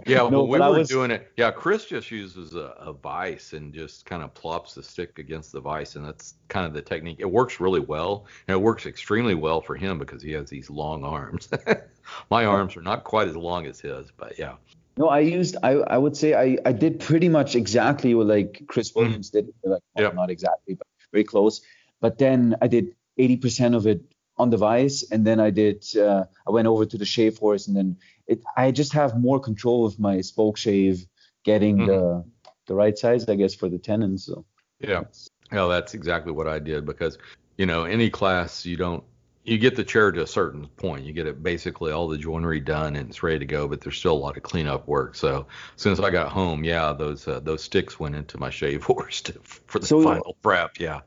Yeah, 0.06 0.28
no, 0.28 0.44
when 0.44 0.60
we 0.60 0.66
were 0.66 0.78
was, 0.78 0.88
doing 0.88 1.10
it, 1.10 1.30
yeah, 1.36 1.50
Chris 1.50 1.86
just 1.86 2.10
uses 2.10 2.54
a, 2.54 2.74
a 2.78 2.92
vise 2.92 3.52
and 3.52 3.72
just 3.72 4.04
kind 4.04 4.22
of 4.22 4.32
plops 4.34 4.74
the 4.74 4.82
stick 4.82 5.18
against 5.18 5.52
the 5.52 5.60
vise, 5.60 5.96
and 5.96 6.04
that's 6.04 6.34
kind 6.48 6.66
of 6.66 6.72
the 6.72 6.82
technique. 6.82 7.16
It 7.20 7.30
works 7.30 7.60
really 7.60 7.80
well, 7.80 8.26
and 8.46 8.54
it 8.54 8.58
works 8.58 8.86
extremely 8.86 9.34
well 9.34 9.60
for 9.60 9.74
him 9.74 9.98
because 9.98 10.22
he 10.22 10.32
has 10.32 10.50
these 10.50 10.70
long 10.70 11.04
arms. 11.04 11.48
My 12.30 12.44
arms 12.44 12.76
are 12.76 12.82
not 12.82 13.04
quite 13.04 13.28
as 13.28 13.36
long 13.36 13.66
as 13.66 13.80
his, 13.80 14.10
but 14.16 14.38
yeah. 14.38 14.54
No, 14.96 15.08
I 15.08 15.20
used. 15.20 15.56
I 15.62 15.72
I 15.72 15.98
would 15.98 16.16
say 16.16 16.34
I 16.34 16.58
I 16.64 16.72
did 16.72 17.00
pretty 17.00 17.28
much 17.28 17.56
exactly 17.56 18.14
what 18.14 18.26
like 18.26 18.62
Chris 18.66 18.90
mm-hmm. 18.90 19.00
Williams 19.00 19.30
did. 19.30 19.46
Like 19.64 19.82
well, 19.94 20.04
Yep. 20.04 20.14
not 20.14 20.30
exactly, 20.30 20.74
but 20.74 20.86
very 21.12 21.24
close. 21.24 21.62
But 22.00 22.18
then 22.18 22.56
I 22.60 22.68
did 22.68 22.94
80% 23.18 23.74
of 23.74 23.86
it 23.86 24.02
on 24.36 24.50
the 24.50 24.56
vise, 24.56 25.02
and 25.10 25.24
then 25.26 25.40
I 25.40 25.50
did. 25.50 25.84
Uh, 25.96 26.24
I 26.46 26.50
went 26.50 26.66
over 26.66 26.84
to 26.84 26.98
the 26.98 27.04
shave 27.04 27.38
horse, 27.38 27.66
and 27.68 27.76
then 27.76 27.96
it. 28.26 28.42
I 28.56 28.70
just 28.72 28.92
have 28.92 29.18
more 29.18 29.38
control 29.40 29.86
of 29.86 29.98
my 29.98 30.20
spoke 30.20 30.56
shave, 30.56 31.06
getting 31.44 31.78
Mhm. 31.78 31.86
the 31.86 32.24
the 32.66 32.74
right 32.74 32.96
size, 32.96 33.28
I 33.28 33.34
guess, 33.34 33.54
for 33.54 33.68
the 33.68 33.78
tenons. 33.78 34.24
So 34.26 34.44
Yeah. 34.80 35.04
Yeah, 35.52 35.66
that's 35.66 35.92
exactly 35.94 36.32
what 36.32 36.48
I 36.48 36.58
did 36.58 36.86
because, 36.86 37.18
you 37.58 37.66
know, 37.66 37.84
any 37.84 38.08
class 38.10 38.64
you 38.64 38.76
don't 38.76 39.04
you 39.44 39.58
get 39.58 39.76
the 39.76 39.84
chair 39.84 40.10
to 40.10 40.22
a 40.22 40.26
certain 40.26 40.66
point. 40.78 41.04
You 41.04 41.12
get 41.12 41.26
it 41.26 41.42
basically 41.42 41.92
all 41.92 42.08
the 42.08 42.16
joinery 42.16 42.60
done 42.60 42.96
and 42.96 43.10
it's 43.10 43.22
ready 43.22 43.40
to 43.40 43.44
go, 43.44 43.68
but 43.68 43.82
there's 43.82 43.98
still 43.98 44.14
a 44.14 44.24
lot 44.26 44.38
of 44.38 44.42
cleanup 44.42 44.88
work. 44.88 45.14
So 45.14 45.46
as 45.76 45.82
soon 45.82 45.92
as 45.92 46.00
I 46.00 46.08
got 46.08 46.32
home, 46.32 46.64
yeah, 46.64 46.94
those 46.94 47.28
uh, 47.28 47.40
those 47.40 47.62
sticks 47.62 48.00
went 48.00 48.16
into 48.16 48.38
my 48.38 48.48
shave 48.48 48.82
horse 48.90 49.20
to, 49.22 49.34
for 49.66 49.78
the 49.78 49.86
So- 49.86 50.02
final 50.02 50.36
prep. 50.42 50.80
Yeah. 50.80 51.02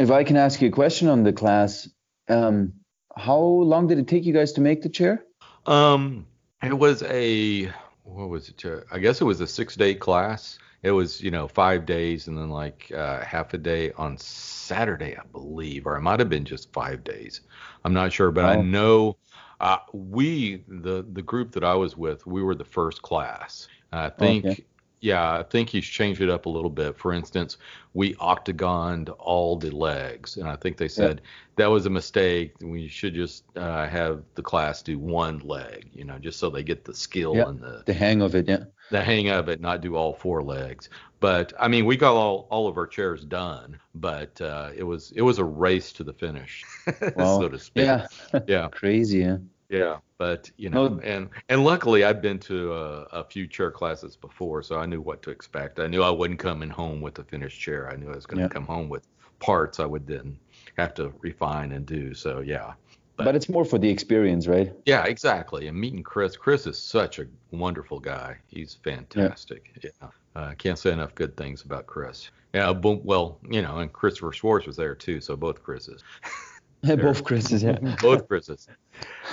if 0.00 0.10
I 0.10 0.24
can 0.24 0.38
ask 0.38 0.62
you 0.62 0.68
a 0.68 0.72
question 0.72 1.08
on 1.08 1.22
the 1.22 1.34
class, 1.34 1.86
um, 2.32 2.72
how 3.16 3.38
long 3.38 3.86
did 3.86 3.98
it 3.98 4.08
take 4.08 4.24
you 4.24 4.32
guys 4.32 4.52
to 4.52 4.60
make 4.60 4.82
the 4.82 4.88
chair? 4.88 5.24
Um, 5.66 6.26
it 6.62 6.76
was 6.76 7.02
a 7.04 7.66
what 8.04 8.28
was 8.28 8.48
it? 8.48 8.64
I 8.90 8.98
guess 8.98 9.20
it 9.20 9.24
was 9.24 9.40
a 9.40 9.46
six 9.46 9.76
day 9.76 9.94
class. 9.94 10.58
It 10.82 10.90
was 10.90 11.20
you 11.20 11.30
know 11.30 11.46
five 11.48 11.86
days 11.86 12.26
and 12.28 12.36
then 12.36 12.50
like 12.50 12.90
uh, 12.96 13.20
half 13.24 13.54
a 13.54 13.58
day 13.58 13.92
on 13.92 14.16
Saturday, 14.18 15.16
I 15.16 15.24
believe, 15.32 15.86
or 15.86 15.96
it 15.96 16.00
might 16.02 16.18
have 16.20 16.28
been 16.28 16.44
just 16.44 16.72
five 16.72 17.04
days. 17.04 17.42
I'm 17.84 17.94
not 17.94 18.12
sure, 18.12 18.30
but 18.32 18.44
I 18.44 18.56
Oh. 18.56 18.62
know 18.62 19.16
uh, 19.60 19.78
we 19.92 20.64
the 20.68 21.06
the 21.12 21.22
group 21.22 21.52
that 21.52 21.64
I 21.64 21.74
was 21.74 21.96
with, 21.96 22.26
we 22.26 22.42
were 22.42 22.54
the 22.54 22.64
first 22.64 23.02
class. 23.02 23.68
I 23.92 24.08
think. 24.08 24.44
Okay. 24.46 24.64
Yeah, 25.02 25.32
I 25.40 25.42
think 25.42 25.68
he's 25.68 25.84
changed 25.84 26.20
it 26.22 26.30
up 26.30 26.46
a 26.46 26.48
little 26.48 26.70
bit. 26.70 26.96
For 26.96 27.12
instance, 27.12 27.58
we 27.92 28.14
octagoned 28.20 29.08
all 29.10 29.56
the 29.56 29.70
legs, 29.70 30.36
and 30.36 30.48
I 30.48 30.54
think 30.54 30.76
they 30.76 30.86
said 30.86 31.22
that 31.56 31.66
was 31.66 31.86
a 31.86 31.90
mistake. 31.90 32.54
We 32.60 32.86
should 32.86 33.12
just 33.14 33.42
uh, 33.56 33.88
have 33.88 34.22
the 34.36 34.42
class 34.42 34.80
do 34.80 35.00
one 35.00 35.40
leg, 35.40 35.90
you 35.92 36.04
know, 36.04 36.18
just 36.20 36.38
so 36.38 36.50
they 36.50 36.62
get 36.62 36.84
the 36.84 36.94
skill 36.94 37.34
Yeah. 37.36 37.48
and 37.48 37.60
the, 37.60 37.82
The 37.84 37.92
hang 37.92 38.22
of 38.22 38.36
it, 38.36 38.48
yeah. 38.48 38.64
the 38.92 39.02
hang 39.02 39.28
of 39.28 39.48
it, 39.48 39.60
not 39.60 39.80
do 39.80 39.96
all 39.96 40.14
four 40.14 40.40
legs. 40.40 40.88
But 41.18 41.52
I 41.58 41.66
mean, 41.66 41.84
we 41.84 41.96
got 41.96 42.14
all, 42.14 42.46
all 42.50 42.68
of 42.68 42.76
our 42.78 42.86
chairs 42.86 43.24
done, 43.24 43.80
but 43.96 44.40
uh, 44.40 44.70
it 44.76 44.84
was 44.84 45.12
it 45.16 45.22
was 45.22 45.38
a 45.38 45.44
race 45.44 45.92
to 45.94 46.04
the 46.04 46.12
finish, 46.12 46.62
Wow. 47.16 47.40
so 47.40 47.48
to 47.48 47.58
speak. 47.58 47.84
Yeah. 47.86 48.06
yeah, 48.46 48.68
Crazy, 48.72 49.18
yeah. 49.18 49.38
Yeah. 49.72 49.96
But 50.18 50.50
you 50.56 50.68
know, 50.70 50.86
No. 50.88 51.00
and 51.00 51.28
and 51.48 51.64
luckily 51.64 52.04
I've 52.04 52.22
been 52.22 52.38
to 52.40 52.74
a, 52.74 53.02
a 53.20 53.24
few 53.24 53.46
chair 53.48 53.70
classes 53.72 54.14
before, 54.16 54.62
so 54.62 54.78
I 54.78 54.86
knew 54.86 55.00
what 55.00 55.22
to 55.22 55.30
expect. 55.30 55.80
I 55.80 55.86
knew 55.88 56.02
I 56.02 56.10
wasn't 56.10 56.38
coming 56.38 56.68
home 56.68 57.00
with 57.00 57.18
a 57.18 57.24
finished 57.24 57.60
chair. 57.60 57.90
I 57.90 57.96
knew 57.96 58.10
I 58.10 58.14
was 58.14 58.26
going 58.26 58.38
to 58.38 58.44
Yeah. 58.44 58.48
come 58.48 58.66
home 58.66 58.88
with 58.88 59.06
parts 59.40 59.80
I 59.80 59.86
would 59.86 60.06
then 60.06 60.38
have 60.78 60.94
to 60.94 61.12
refine 61.20 61.72
and 61.72 61.84
do. 61.86 62.14
So 62.14 62.40
yeah. 62.40 62.74
But- 63.16 63.24
But 63.24 63.34
it's 63.36 63.48
more 63.48 63.64
for 63.64 63.78
the 63.78 63.90
experience, 63.90 64.46
right? 64.46 64.72
Yeah, 64.86 65.04
exactly. 65.04 65.66
And 65.68 65.76
meeting 65.78 66.02
Chris, 66.02 66.36
Chris 66.36 66.66
is 66.66 66.78
such 66.78 67.18
a 67.18 67.26
wonderful 67.50 67.98
guy. 68.00 68.36
He's 68.46 68.74
fantastic. 68.74 69.70
Yeah, 69.82 69.90
uh, 70.36 70.40
I 70.50 70.54
can't 70.54 70.78
say 70.78 70.92
enough 70.92 71.14
good 71.14 71.36
things 71.36 71.62
about 71.62 71.86
Chris. 71.86 72.30
Yeah, 72.54 72.72
boom. 72.72 73.00
Well, 73.04 73.38
you 73.50 73.60
know, 73.62 73.78
and 73.78 73.92
Christopher 73.92 74.32
Schwarz 74.32 74.66
was 74.66 74.76
there 74.76 74.94
too, 74.94 75.20
so 75.20 75.36
both 75.36 75.62
Chris's, 75.62 76.02
Both 76.96 77.24
Chris's, 77.24 77.62
yeah. 77.62 77.78
both 78.02 78.26
Chris's. 78.26 78.66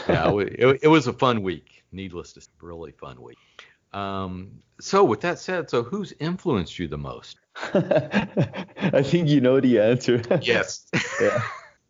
Yeah, 0.08 0.32
it, 0.38 0.56
it, 0.60 0.80
it 0.84 0.88
was 0.88 1.08
a 1.08 1.14
fun 1.14 1.42
week. 1.42 1.84
Needless 1.92 2.34
to 2.34 2.42
say, 2.42 2.50
really 2.62 2.92
fun 2.92 3.20
week. 3.22 3.38
Um, 3.92 4.52
so 4.80 5.04
with 5.04 5.22
that 5.22 5.40
said, 5.40 5.70
so 5.70 5.82
who's 5.82 6.14
influenced 6.20 6.78
you 6.78 6.88
the 6.88 6.98
most? 7.00 7.38
I 7.74 9.02
think 9.04 9.30
you 9.30 9.42
know 9.42 9.60
the 9.60 9.80
answer. 9.80 10.22
Yes. 10.42 10.88
yeah. 11.20 11.42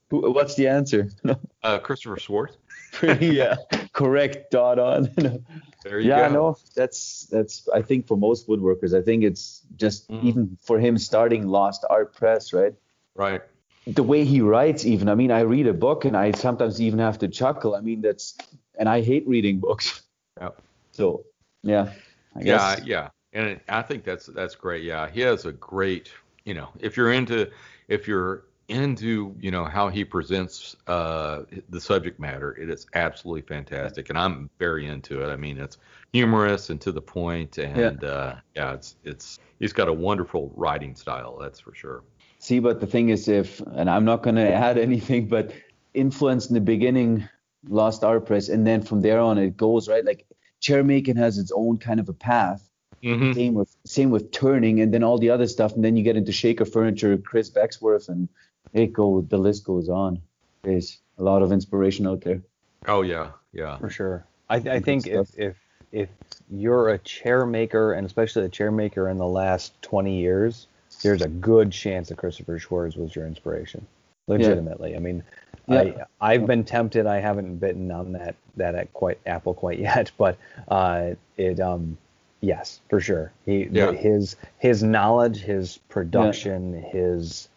Who- 0.10 0.32
What's 0.32 0.56
the 0.56 0.68
answer? 0.70 1.10
No. 1.24 1.38
Uh, 1.62 1.78
Christopher 1.80 2.18
Schwarz. 2.18 2.58
Pretty 2.94 3.28
yeah. 3.28 3.58
Correct. 3.94 4.50
Dot 4.52 4.80
on. 4.80 5.12
No. 5.18 5.44
There 5.84 6.00
you 6.00 6.10
yeah, 6.10 6.28
go. 6.30 6.34
no, 6.34 6.58
that's 6.76 7.28
that's. 7.32 7.70
I 7.74 7.82
think 7.82 8.08
for 8.08 8.18
most 8.18 8.48
woodworkers, 8.48 8.98
I 8.98 9.02
think 9.04 9.24
it's 9.24 9.62
just 9.78 10.10
Mhm. 10.10 10.24
even 10.24 10.58
for 10.62 10.80
him 10.80 10.98
starting 10.98 11.48
Lost 11.48 11.86
Art 11.90 12.14
Press, 12.16 12.52
right? 12.52 12.74
Right. 13.16 13.42
The 13.88 14.04
way 14.04 14.24
he 14.24 14.42
writes, 14.42 14.86
even. 14.86 15.10
I 15.10 15.16
mean, 15.16 15.32
I 15.32 15.42
read 15.42 15.68
a 15.68 15.74
book 15.74 16.06
and 16.06 16.16
I 16.16 16.32
sometimes 16.32 16.80
even 16.82 17.00
have 17.00 17.20
to 17.20 17.28
chuckle. 17.28 17.76
I 17.76 17.82
mean, 17.82 18.02
that's 18.02 18.38
and 18.78 18.88
I 18.88 19.02
hate 19.02 19.28
reading 19.28 19.60
books. 19.60 20.04
Yep. 20.40 20.62
So 20.92 21.26
yeah, 21.64 21.90
I 22.36 22.44
Yeah, 22.44 22.76
guess. 22.76 22.86
yeah, 22.86 23.10
and 23.34 23.60
I 23.68 23.82
think 23.82 24.04
that's 24.04 24.28
that's 24.28 24.56
great. 24.56 24.84
Yeah, 24.84 25.10
he 25.10 25.22
has 25.22 25.46
a 25.46 25.52
great, 25.54 26.12
you 26.46 26.54
know, 26.54 26.70
if 26.80 26.98
you're 26.98 27.12
into 27.12 27.50
if 27.88 28.08
you're 28.08 28.46
into 28.68 29.36
you 29.40 29.50
know 29.50 29.66
how 29.66 29.90
he 29.90 30.06
presents 30.06 30.76
uh 30.88 31.44
the 31.70 31.82
subject 31.82 32.20
matter, 32.20 32.56
it 32.58 32.70
is 32.70 32.86
absolutely 32.94 33.42
fantastic, 33.42 34.10
and 34.10 34.18
I'm 34.18 34.50
very 34.60 34.86
into 34.88 35.24
it. 35.24 35.32
I 35.32 35.36
mean, 35.36 35.58
it's 35.58 35.78
humorous 36.14 36.70
and 36.70 36.80
to 36.82 36.92
the 36.92 37.02
point, 37.02 37.58
and 37.58 38.04
uh, 38.04 38.36
yeah, 38.56 38.74
it's 38.74 38.96
it's 39.04 39.40
he's 39.60 39.74
got 39.74 39.88
a 39.88 39.94
wonderful 39.94 40.52
writing 40.56 40.96
style, 40.96 41.38
that's 41.40 41.60
for 41.60 41.74
sure. 41.74 42.04
See, 42.40 42.60
but 42.60 42.80
the 42.80 42.88
thing 42.88 43.10
is, 43.10 43.28
if 43.28 43.60
and 43.60 43.90
I'm 43.90 44.06
not 44.06 44.24
gonna 44.24 44.42
add 44.68 44.78
anything, 44.78 45.28
but 45.28 45.52
influence 45.94 46.48
in 46.48 46.54
the 46.54 46.62
beginning, 46.62 47.28
Lost 47.68 48.04
Art 48.04 48.26
Press, 48.26 48.50
and 48.50 48.66
then 48.66 48.82
from 48.82 49.02
there 49.02 49.20
on 49.20 49.38
it 49.38 49.58
goes 49.58 49.88
right. 49.88 50.04
Like 50.04 50.26
chair 50.60 50.84
making 50.84 51.18
has 51.18 51.38
its 51.38 51.52
own 51.54 51.78
kind 51.78 52.00
of 52.00 52.10
a 52.10 52.14
path. 52.14 52.68
Mm-hmm. 53.04 53.34
Same 53.34 53.54
with 53.54 53.76
same 53.86 54.10
with 54.10 54.32
turning, 54.32 54.82
and 54.82 54.94
then 54.94 55.04
all 55.04 55.18
the 55.18 55.30
other 55.30 55.48
stuff, 55.48 55.74
and 55.74 55.84
then 55.84 55.96
you 55.96 56.04
get 56.04 56.18
into 56.18 56.32
shaker 56.32 56.66
furniture, 56.66 57.18
Chris 57.18 57.50
Becksvoort, 57.50 58.10
and 58.10 58.28
it 58.74 58.94
go 58.94 59.22
the 59.22 59.38
list 59.38 59.64
goes 59.64 59.90
on. 59.90 60.22
There's 60.64 61.00
a 61.18 61.24
lot 61.24 61.42
of 61.42 61.52
inspiration 61.52 62.08
out 62.08 62.22
there. 62.22 62.42
Oh 62.88 63.02
yeah, 63.02 63.32
yeah, 63.54 63.78
For 63.78 63.90
sure. 63.90 64.26
I, 64.50 64.56
I 64.56 64.80
think 64.80 65.08
if, 65.08 65.30
if 65.38 65.56
if 65.92 66.10
you're 66.50 66.90
a 66.90 66.98
chair 67.00 67.46
maker, 67.46 67.94
and 67.94 68.06
especially 68.06 68.46
a 68.46 68.50
chair 68.50 68.72
maker 68.72 69.10
in 69.10 69.18
the 69.18 69.28
last 69.28 69.80
20 69.82 70.20
years, 70.20 70.68
there's 71.02 71.22
a 71.22 71.28
good 71.28 71.72
chance 71.72 72.10
that 72.10 72.18
Christopher 72.18 72.60
Schwarz 72.60 72.96
was 72.96 73.16
your 73.16 73.26
inspiration. 73.26 73.86
Legitimately. 74.28 74.96
I 74.96 75.00
mean, 75.00 75.24
Yeah. 75.68 76.06
I 76.22 76.34
I've 76.34 76.46
been 76.46 76.64
tempted. 76.64 77.06
I 77.08 77.20
haven't 77.20 77.58
bitten 77.58 77.92
on 77.92 78.12
that 78.14 78.36
that 78.58 78.76
at 78.76 78.94
quite 78.94 79.20
apple 79.26 79.54
quite 79.54 79.80
yet, 79.90 80.12
but 80.18 80.38
uh, 80.68 81.12
it 81.38 81.60
um 81.60 81.98
yes 82.42 82.80
for 82.90 83.00
sure. 83.00 83.32
He 83.46 83.68
Yeah. 83.72 83.92
his 83.92 84.36
his 84.60 84.84
knowledge, 84.84 85.38
his 85.40 85.78
production, 85.90 86.74
his 86.92 87.50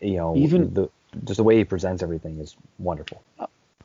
you 0.00 0.16
know 0.16 0.36
Even- 0.36 0.72
the 0.72 0.88
just 1.24 1.36
the 1.36 1.44
way 1.44 1.56
he 1.58 1.64
presents 1.64 2.02
everything 2.02 2.38
is 2.40 2.56
wonderful. 2.78 3.22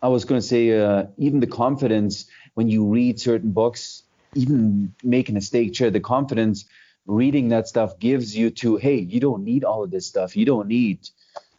I 0.02 0.08
was 0.08 0.24
going 0.26 0.40
to 0.42 0.48
say, 0.48 0.80
uh, 0.80 1.06
even 1.18 1.42
the 1.42 1.48
confidence 1.48 2.26
when 2.56 2.70
you 2.70 2.86
read 2.86 3.20
certain 3.20 3.52
books, 3.52 4.02
even 4.34 4.94
making 5.04 5.36
a 5.38 5.42
stick 5.42 5.74
chair, 5.74 5.92
the 5.92 6.00
confidence 6.00 6.66
reading 7.10 7.50
that 7.50 7.68
stuff 7.68 8.00
gives 8.00 8.36
you 8.36 8.50
to, 8.52 8.78
hey, 8.78 8.98
you 8.98 9.20
don't 9.20 9.44
need 9.44 9.64
all 9.64 9.84
of 9.84 9.92
this 9.92 10.06
stuff. 10.06 10.36
You 10.36 10.46
don't 10.46 10.68
need 10.68 11.00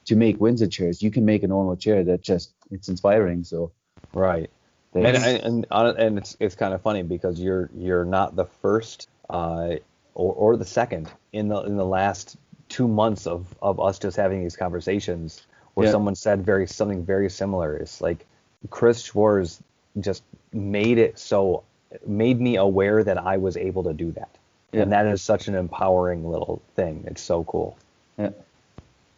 to 0.07 0.17
make 0.17 0.41
Windsor 0.41 0.67
chairs. 0.69 1.03
You 1.03 1.11
can 1.11 1.25
make 1.25 1.43
a 1.43 1.49
normal 1.49 1.77
chair 1.77 2.05
that 2.05 2.23
just, 2.23 2.53
it's 2.71 2.89
inspiring. 2.89 3.45
So, 3.45 3.73
Right. 4.15 4.51
And 4.93 5.07
and 5.07 5.67
and, 5.71 5.99
and 5.99 6.19
it's 6.19 6.37
it's 6.41 6.57
kind 6.57 6.75
of 6.75 6.83
funny 6.83 7.05
because 7.05 7.39
you're 7.39 7.71
you're 7.77 8.05
not 8.05 8.35
the 8.35 8.47
first 8.47 9.09
uh, 9.29 9.77
or 10.15 10.35
or 10.35 10.57
the 10.57 10.65
second 10.65 11.09
in 11.33 11.47
the 11.47 11.61
in 11.63 11.77
the 11.77 11.85
last 11.85 12.37
two 12.69 12.89
months 12.89 13.29
of 13.29 13.47
of 13.63 13.79
us 13.79 14.01
just 14.01 14.17
having 14.17 14.43
these 14.43 14.57
conversations 14.57 15.43
where 15.75 15.87
Yeah. 15.87 15.93
someone 15.93 16.17
said 16.17 16.45
very 16.45 16.67
something 16.67 17.05
very 17.05 17.31
similar. 17.31 17.77
It's 17.77 18.01
like 18.01 18.27
Chris 18.69 19.01
Schwarz 19.03 19.63
just 20.01 20.25
made 20.53 20.99
it 20.99 21.21
so 21.21 21.63
made 22.05 22.41
me 22.41 22.57
aware 22.57 23.05
that 23.05 23.17
I 23.17 23.37
was 23.37 23.57
able 23.57 23.85
to 23.85 23.93
do 23.93 24.11
that, 24.13 24.31
Yeah. 24.73 24.83
and 24.83 24.93
that 24.93 25.07
is 25.07 25.21
such 25.23 25.49
an 25.49 25.55
empowering 25.55 26.25
little 26.25 26.63
thing. 26.77 27.05
It's 27.07 27.23
so 27.23 27.45
cool. 27.45 27.77
yeah. 28.19 28.31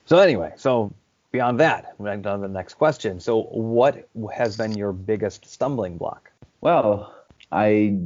So 0.06 0.18
anyway, 0.18 0.52
so 0.56 0.92
beyond 1.30 1.61
that, 1.61 1.94
we're 1.99 2.11
on 2.11 2.23
to 2.23 2.38
the 2.40 2.49
next 2.49 2.75
question. 2.75 3.21
So 3.21 3.42
what 3.44 4.09
has 4.35 4.56
been 4.56 4.76
your 4.76 4.92
biggest 4.92 5.47
stumbling 5.47 5.97
block? 5.99 6.30
Well, 6.61 7.14
I 7.50 7.99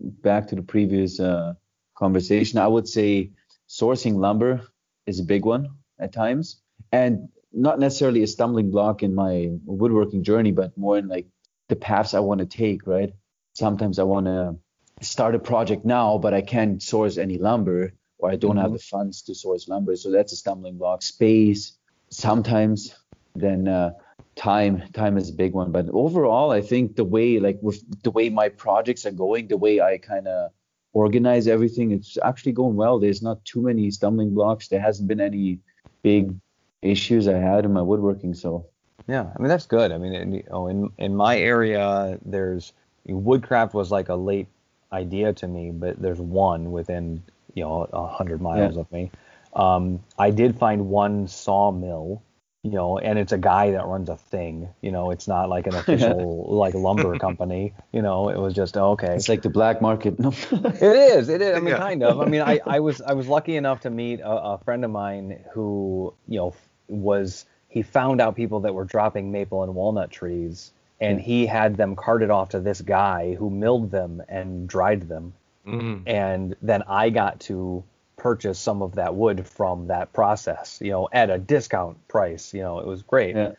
back 0.00 0.48
to 0.48 0.56
the 0.56 0.62
previous 0.62 1.20
uh, 1.20 1.54
conversation. 1.94 2.58
I 2.58 2.66
would 2.66 2.88
say 2.88 3.30
sourcing 3.68 4.16
lumber 4.16 4.62
is 5.06 5.20
a 5.20 5.24
big 5.24 5.44
one 5.44 5.68
at 5.98 6.12
times, 6.12 6.60
and 6.92 7.28
not 7.52 7.78
necessarily 7.78 8.22
a 8.22 8.26
stumbling 8.26 8.70
block 8.70 9.02
in 9.02 9.14
my 9.14 9.50
woodworking 9.64 10.22
journey, 10.22 10.52
but 10.52 10.76
more 10.76 10.98
in 10.98 11.08
like 11.08 11.26
the 11.68 11.76
paths 11.76 12.14
I 12.14 12.20
want 12.20 12.40
to 12.40 12.46
take. 12.46 12.86
Right? 12.86 13.12
Sometimes 13.54 13.98
I 13.98 14.04
want 14.04 14.26
to 14.26 14.56
start 15.00 15.34
a 15.34 15.38
project 15.38 15.84
now, 15.84 16.18
but 16.18 16.34
I 16.34 16.42
can't 16.42 16.82
source 16.82 17.18
any 17.18 17.38
lumber, 17.38 17.92
or 18.18 18.30
I 18.30 18.36
don't 18.36 18.56
have 18.56 18.72
the 18.72 18.78
funds 18.78 19.22
to 19.22 19.34
source 19.34 19.68
lumber, 19.68 19.96
so 19.96 20.10
that's 20.10 20.32
a 20.32 20.36
stumbling 20.36 20.76
block. 20.78 21.02
Space, 21.02 21.72
sometimes, 22.10 22.94
then. 23.34 23.68
Uh, 23.68 23.92
time 24.36 24.80
time 24.92 25.18
is 25.18 25.28
a 25.28 25.32
big 25.34 25.52
one 25.52 25.72
but 25.72 25.86
overall 25.92 26.50
i 26.52 26.62
think 26.62 26.94
the 26.94 27.04
way 27.04 27.40
like 27.40 27.58
with 27.60 27.82
the 28.04 28.10
way 28.12 28.30
my 28.30 28.48
projects 28.48 29.04
are 29.04 29.10
going 29.10 29.48
the 29.48 29.56
way 29.56 29.80
i 29.80 29.98
kind 29.98 30.26
of 30.28 30.50
organize 30.94 31.48
everything 31.48 31.90
it's 31.90 32.16
actually 32.22 32.52
going 32.52 32.74
well 32.76 32.98
there's 32.98 33.22
not 33.22 33.44
too 33.44 33.60
many 33.60 33.90
stumbling 33.90 34.32
blocks 34.32 34.68
there 34.68 34.80
hasn't 34.80 35.08
been 35.08 35.20
any 35.20 35.58
big 36.02 36.32
issues 36.80 37.26
i 37.26 37.36
had 37.36 37.64
in 37.64 37.72
my 37.72 37.82
woodworking 37.82 38.32
so 38.32 38.64
Yeah, 39.10 39.26
I 39.34 39.42
mean 39.42 39.48
that's 39.48 39.66
good. 39.66 39.90
I 39.90 39.98
mean, 39.98 40.14
in, 40.14 40.44
know, 40.50 40.68
in 40.68 40.92
in 40.98 41.16
my 41.16 41.36
area, 41.36 42.18
there's 42.24 42.72
woodcraft 43.06 43.74
was 43.74 43.90
like 43.90 44.08
a 44.08 44.14
late 44.14 44.46
idea 44.92 45.32
to 45.34 45.46
me, 45.48 45.70
but 45.70 46.00
there's 46.00 46.20
one 46.20 46.72
within 46.72 47.22
you 47.54 47.64
know 47.64 47.88
a 47.92 48.06
hundred 48.06 48.40
miles 48.40 48.76
Yeah. 48.76 48.80
of 48.82 48.92
me. 48.92 49.10
Um, 49.54 50.00
I 50.18 50.30
did 50.30 50.58
find 50.58 50.88
one 50.88 51.26
sawmill, 51.26 52.22
you 52.62 52.70
know, 52.70 52.98
and 52.98 53.18
it's 53.18 53.32
a 53.32 53.38
guy 53.38 53.72
that 53.72 53.84
runs 53.86 54.08
a 54.08 54.16
thing. 54.16 54.68
You 54.80 54.92
know, 54.92 55.10
it's 55.10 55.26
not 55.26 55.48
like 55.48 55.66
an 55.66 55.74
official 55.82 56.46
like 56.48 56.74
lumber 56.74 57.16
company. 57.18 57.72
You 57.92 58.02
know, 58.02 58.28
it 58.28 58.38
was 58.38 58.54
just 58.54 58.76
okay. 58.76 59.14
it's 59.14 59.28
like 59.28 59.42
the 59.42 59.50
black 59.50 59.80
market 59.82 60.18
no 60.20 60.30
It 60.52 60.82
is. 60.82 61.28
It 61.28 61.42
is. 61.42 61.56
I 61.56 61.60
mean, 61.60 61.68
Yeah. 61.70 61.78
kind 61.78 62.02
of. 62.02 62.20
I 62.20 62.26
mean, 62.26 62.42
I, 62.42 62.60
I 62.66 62.80
was 62.86 63.00
I 63.00 63.12
was 63.14 63.26
lucky 63.28 63.56
enough 63.56 63.80
to 63.80 63.90
meet 63.90 64.20
a, 64.20 64.30
a 64.30 64.58
friend 64.58 64.84
of 64.84 64.90
mine 64.90 65.40
who 65.52 66.14
you 66.28 66.38
know 66.38 66.54
was 66.88 67.46
he 67.68 67.82
found 67.82 68.20
out 68.20 68.34
people 68.36 68.60
that 68.60 68.74
were 68.74 68.84
dropping 68.84 69.30
maple 69.32 69.62
and 69.62 69.74
walnut 69.74 70.10
trees, 70.10 70.72
and 71.00 71.20
he 71.20 71.46
had 71.46 71.76
them 71.76 71.96
carted 71.96 72.30
off 72.30 72.50
to 72.50 72.60
this 72.60 72.80
guy 72.80 73.34
who 73.34 73.50
milled 73.50 73.90
them 73.90 74.22
and 74.28 74.68
dried 74.68 75.08
them, 75.08 75.32
Mhm. 75.66 76.02
and 76.06 76.56
then 76.62 76.82
I 76.88 77.10
got 77.10 77.40
to 77.40 77.82
purchase 78.16 78.58
some 78.58 78.82
of 78.82 78.96
that 78.96 79.14
wood 79.14 79.46
from 79.46 79.86
that 79.88 80.12
process, 80.12 80.78
you 80.82 80.90
know, 80.90 81.08
at 81.12 81.30
a 81.30 81.38
discount 81.38 82.06
price. 82.08 82.52
You 82.52 82.60
know, 82.62 82.78
it 82.80 82.86
was 82.86 83.02
great. 83.02 83.34
Yeah. 83.36 83.52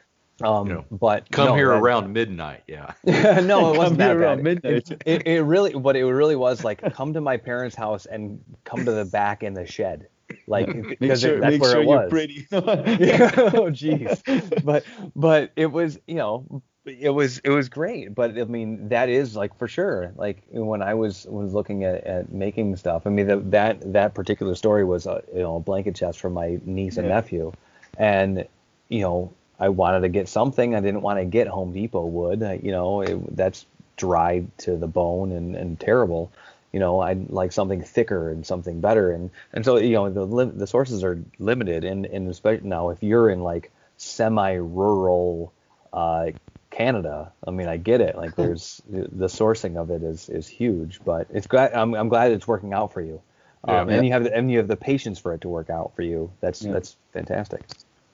Um, 0.43 0.67
You 0.67 0.74
know, 0.75 0.86
but 0.91 1.29
Come 1.31 1.48
no, 1.50 1.55
here 1.55 1.69
that- 1.69 1.79
around 1.79 2.13
midnight. 2.13 2.62
Yeah. 2.67 2.93
no, 3.03 3.74
it 3.74 3.77
wasn't 3.77 3.77
Come 3.89 3.98
that 3.98 4.12
here 4.12 4.19
bad. 4.21 4.43
midnight. 4.43 4.74
It, 4.91 5.03
it, 5.05 5.27
it 5.27 5.41
really, 5.43 5.74
but 5.74 5.95
it 5.95 6.03
really 6.05 6.36
was 6.36 6.63
like 6.63 6.81
come 6.93 7.13
to 7.13 7.21
my 7.21 7.38
parents' 7.38 7.75
house 7.75 8.05
and 8.07 8.39
come 8.63 8.83
to 8.86 8.91
the 8.91 9.05
back 9.05 9.43
in 9.43 9.53
the 9.53 9.65
shed, 9.67 10.07
like 10.48 10.67
make 10.67 11.00
because 11.00 11.21
sure, 11.21 11.38
it, 11.38 11.41
that's 11.41 11.51
make 11.53 11.62
where 11.62 11.71
sure 11.71 11.81
it 11.81 11.88
you're 11.88 12.01
was. 12.01 12.10
pretty 12.10 12.48
oh 12.51 13.69
jeez, 13.71 14.63
but 14.63 14.83
but 15.15 15.51
it 15.55 15.71
was 15.71 16.00
you 16.07 16.15
know 16.15 16.62
it 16.85 17.09
was 17.09 17.39
it 17.39 17.50
was 17.50 17.69
great, 17.69 18.15
but 18.15 18.38
I 18.38 18.43
mean 18.45 18.89
that 18.89 19.09
is 19.09 19.35
like 19.35 19.55
for 19.57 19.67
sure 19.67 20.11
like 20.15 20.41
when 20.51 20.81
I 20.81 20.95
was 20.95 21.25
was 21.25 21.53
looking 21.53 21.83
at, 21.83 22.03
at 22.05 22.31
making 22.31 22.75
stuff. 22.75 23.05
I 23.05 23.09
mean 23.09 23.27
the, 23.27 23.38
that 23.38 23.93
that 23.93 24.13
particular 24.13 24.55
story 24.55 24.83
was 24.83 25.05
a 25.05 25.23
you 25.33 25.41
know 25.41 25.57
a 25.57 25.59
blanket 25.59 25.95
chest 25.95 26.19
for 26.19 26.29
my 26.29 26.59
niece 26.65 26.97
and 26.97 27.07
Yeah. 27.07 27.15
nephew, 27.15 27.53
and 27.97 28.47
you 28.89 29.01
know 29.01 29.31
I 29.59 29.69
wanted 29.69 30.01
to 30.01 30.09
get 30.09 30.27
something. 30.27 30.73
I 30.73 30.79
didn't 30.79 31.01
want 31.01 31.19
to 31.19 31.25
get 31.25 31.47
Home 31.47 31.71
Depot 31.71 32.05
wood. 32.05 32.41
I, 32.41 32.59
you 32.63 32.71
know 32.71 33.01
it, 33.01 33.35
that's 33.35 33.65
dried 33.97 34.47
to 34.59 34.75
the 34.75 34.88
bone 34.88 35.31
and, 35.31 35.55
and 35.55 35.79
terrible. 35.79 36.31
You 36.71 36.79
know 36.79 37.00
I'd 37.00 37.29
like 37.29 37.51
something 37.51 37.83
thicker 37.83 38.31
and 38.31 38.43
something 38.43 38.81
better, 38.81 39.11
and 39.11 39.29
and 39.53 39.63
so 39.63 39.77
you 39.77 39.93
know 39.93 40.09
the 40.09 40.45
the 40.45 40.65
sources 40.65 41.03
are 41.03 41.19
limited, 41.38 41.83
and 41.83 42.07
and 42.07 42.27
especially 42.27 42.67
now 42.67 42.89
if 42.89 43.03
you're 43.03 43.29
in 43.29 43.41
like 43.43 43.71
semi-rural 43.97 45.53
uh, 45.93 46.31
Canada, 46.71 47.31
I 47.45 47.51
mean 47.51 47.67
I 47.67 47.77
get 47.77 48.01
it. 48.01 48.15
Like 48.15 48.35
there's 48.35 48.81
the 48.89 49.27
sourcing 49.27 49.77
of 49.77 49.91
it 49.91 50.01
is 50.01 50.29
is 50.29 50.47
huge, 50.47 51.01
but 51.05 51.27
it's 51.29 51.45
glad 51.47 51.73
I'm 51.73 51.93
I'm 51.93 52.09
glad 52.09 52.31
it's 52.31 52.47
working 52.47 52.73
out 52.73 52.91
for 52.93 53.01
you. 53.01 53.21
Um, 53.65 53.89
Yeah. 53.89 53.95
and 53.97 54.05
you 54.05 54.11
have 54.13 54.23
the, 54.23 54.35
and 54.35 54.49
you 54.49 54.57
have 54.57 54.67
the 54.67 54.77
patience 54.77 55.19
for 55.19 55.33
it 55.33 55.41
to 55.41 55.49
work 55.49 55.69
out 55.69 55.91
for 55.95 56.01
you. 56.01 56.31
That's 56.39 56.63
Yeah. 56.63 56.71
that's 56.71 56.97
fantastic. 57.13 57.61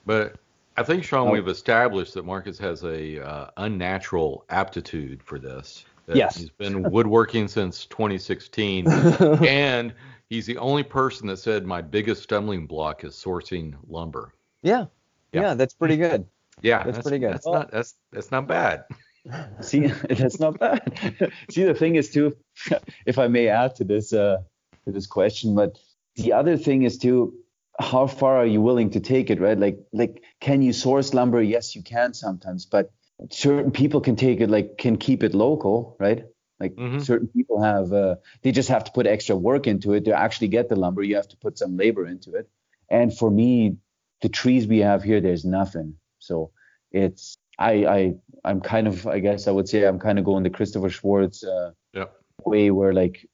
But 0.04 0.36
I 0.76 0.82
think, 0.82 1.02
Sean, 1.04 1.28
Oh. 1.28 1.30
we've 1.32 1.48
established 1.48 2.14
that 2.14 2.24
Marcus 2.24 2.58
has 2.58 2.84
a 2.84 3.24
uh, 3.26 3.50
unnatural 3.56 4.44
aptitude 4.50 5.22
for 5.22 5.38
this. 5.38 5.84
Yes. 6.12 6.36
He's 6.36 6.50
been 6.50 6.82
woodworking 6.90 7.48
since 7.48 7.84
2016, 7.86 8.86
and 9.44 9.92
he's 10.30 10.46
the 10.46 10.56
only 10.58 10.82
person 10.82 11.26
that 11.28 11.38
said 11.38 11.66
my 11.66 11.82
biggest 11.82 12.22
stumbling 12.22 12.66
block 12.66 13.04
is 13.04 13.14
sourcing 13.14 13.74
lumber. 13.88 14.34
Yeah. 14.62 14.86
Yeah. 15.32 15.42
Yeah, 15.42 15.54
that's 15.54 15.74
pretty 15.74 15.96
good. 15.96 16.26
Yeah, 16.62 16.82
That's 16.84 17.00
pretty 17.00 17.18
good. 17.18 17.34
That's 17.34 17.46
not 17.46 17.70
that's 17.70 17.94
that's 18.12 18.30
not 18.30 18.46
bad. 18.46 18.84
See, 19.60 19.86
that's 19.86 20.40
not 20.40 20.58
bad. 20.58 21.32
See, 21.50 21.64
the 21.64 21.74
thing 21.74 21.96
is 21.96 22.10
too, 22.10 22.36
if 23.06 23.18
I 23.18 23.28
may 23.28 23.48
add 23.48 23.76
to 23.76 23.84
this 23.84 24.12
uh, 24.12 24.38
to 24.86 24.92
this 24.92 25.06
question, 25.06 25.54
but 25.54 25.78
the 26.16 26.32
other 26.32 26.56
thing 26.56 26.82
is 26.82 26.98
too, 26.98 27.34
how 27.78 28.06
far 28.06 28.36
are 28.38 28.46
you 28.46 28.60
willing 28.60 28.90
to 28.90 29.00
take 29.00 29.30
it, 29.30 29.40
right? 29.40 29.58
Like, 29.58 29.78
like, 29.92 30.22
can 30.40 30.62
you 30.62 30.72
source 30.72 31.14
lumber? 31.14 31.40
Yes, 31.42 31.76
you 31.76 31.82
can 31.82 32.14
sometimes, 32.14 32.66
but 32.66 32.90
certain 33.30 33.70
people 33.70 34.00
can 34.00 34.16
take 34.16 34.40
it, 34.40 34.50
like, 34.50 34.78
can 34.78 34.96
keep 34.96 35.22
it 35.22 35.34
local, 35.34 35.96
right? 36.00 36.24
Like 36.60 36.74
Mhm. 36.74 37.00
certain 37.00 37.28
people 37.28 37.62
have, 37.62 37.92
uh, 37.92 38.16
they 38.42 38.50
just 38.50 38.68
have 38.68 38.84
to 38.84 38.92
put 38.92 39.06
extra 39.06 39.36
work 39.36 39.66
into 39.66 39.92
it 39.92 40.04
to 40.06 40.12
actually 40.18 40.48
get 40.48 40.68
the 40.68 40.76
lumber. 40.76 41.02
You 41.02 41.16
have 41.16 41.28
to 41.28 41.36
put 41.36 41.56
some 41.56 41.76
labor 41.76 42.06
into 42.06 42.34
it. 42.34 42.48
And 42.90 43.16
for 43.16 43.30
me, 43.30 43.76
the 44.22 44.28
trees 44.28 44.66
we 44.66 44.78
have 44.78 45.04
here, 45.04 45.20
there's 45.20 45.44
nothing. 45.44 45.94
So 46.28 46.50
it's 46.92 47.38
I 47.58 47.72
I 47.98 48.14
I'm 48.44 48.60
kind 48.60 48.86
of 48.86 49.06
I 49.06 49.18
guess 49.18 49.48
I 49.48 49.50
would 49.56 49.68
say 49.68 49.84
I'm 49.88 49.98
kind 49.98 50.18
of 50.18 50.24
going 50.24 50.44
the 50.44 50.50
Christopher 50.58 50.90
Schwarz 50.90 51.42
uh, 51.44 51.70
Yep. 51.94 52.12
way 52.44 52.70
where 52.70 52.92
like 53.02 53.26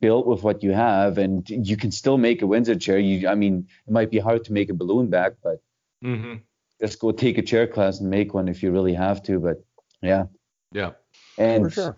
built 0.00 0.26
with 0.26 0.42
what 0.42 0.62
you 0.62 0.72
have 0.72 1.18
and 1.18 1.48
you 1.48 1.76
can 1.76 1.90
still 1.90 2.18
make 2.18 2.42
a 2.42 2.46
Windsor 2.46 2.74
chair. 2.76 2.98
You 2.98 3.28
I 3.28 3.34
mean 3.36 3.68
it 3.86 3.92
might 3.92 4.10
be 4.10 4.18
hard 4.18 4.44
to 4.44 4.52
make 4.52 4.70
a 4.70 4.74
balloon 4.74 5.08
back, 5.10 5.32
but 5.42 5.58
Mm-hmm. 6.04 6.34
just 6.80 6.98
go 6.98 7.12
take 7.12 7.38
a 7.38 7.42
chair 7.42 7.66
class 7.66 8.00
and 8.00 8.10
make 8.10 8.34
one 8.34 8.48
if 8.48 8.62
you 8.62 8.70
really 8.72 8.94
have 8.94 9.22
to. 9.22 9.38
But 9.40 9.56
yeah. 10.02 10.24
Yeah. 10.72 10.90
And 11.38 11.64
For 11.64 11.70
sure. 11.70 11.96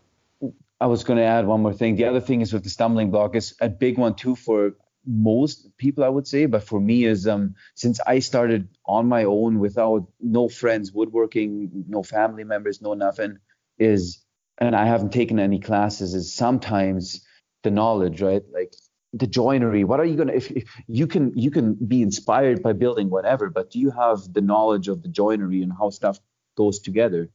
I 0.81 0.87
was 0.87 1.03
going 1.05 1.19
to 1.19 1.25
add 1.25 1.47
one 1.47 1.63
more 1.63 1.73
thing. 1.73 1.97
The 1.97 2.05
other 2.11 2.21
thing 2.21 2.43
is 2.43 2.53
with 2.53 2.63
the 2.63 2.71
stumbling 2.71 3.11
block 3.11 3.35
is 3.35 3.55
a 3.61 3.69
big 3.69 3.99
one 3.99 4.15
too 4.15 4.37
for 4.37 4.77
most 5.07 5.77
people, 5.77 6.05
I 6.05 6.09
would 6.09 6.27
say. 6.27 6.47
But 6.47 6.65
for 6.65 6.81
me, 6.81 7.05
is 7.05 7.27
um 7.27 7.55
since 7.75 8.01
I 8.07 8.19
started 8.19 8.69
on 8.85 9.09
my 9.09 9.25
own 9.25 9.59
without 9.59 10.07
no 10.21 10.49
friends 10.49 10.93
woodworking, 10.93 11.85
no 11.89 12.03
family 12.03 12.45
members, 12.45 12.83
no 12.83 12.95
nothing, 12.95 13.39
is 13.79 14.23
and 14.59 14.75
I 14.75 14.87
haven't 14.87 15.13
taken 15.13 15.39
any 15.39 15.61
classes. 15.61 16.15
Is 16.15 16.35
sometimes 16.35 17.25
the 17.63 17.71
knowledge, 17.71 18.23
right? 18.23 18.43
Like 18.53 18.75
the 19.13 19.27
joinery. 19.27 19.85
What 19.85 20.01
are 20.01 20.05
you 20.05 20.17
gonna 20.17 20.33
if, 20.33 20.51
if 20.51 20.65
you 20.87 21.07
can 21.07 21.33
you 21.37 21.51
can 21.51 21.75
be 21.75 22.03
inspired 22.03 22.63
by 22.63 22.73
building 22.73 23.11
whatever, 23.11 23.51
but 23.51 23.71
do 23.71 23.79
you 23.79 23.91
have 23.91 24.33
the 24.33 24.41
knowledge 24.41 24.89
of 24.89 25.03
the 25.03 25.09
joinery 25.09 25.63
and 25.63 25.73
how 25.73 25.91
stuff 25.91 26.19
goes 26.57 26.81
together? 26.81 27.31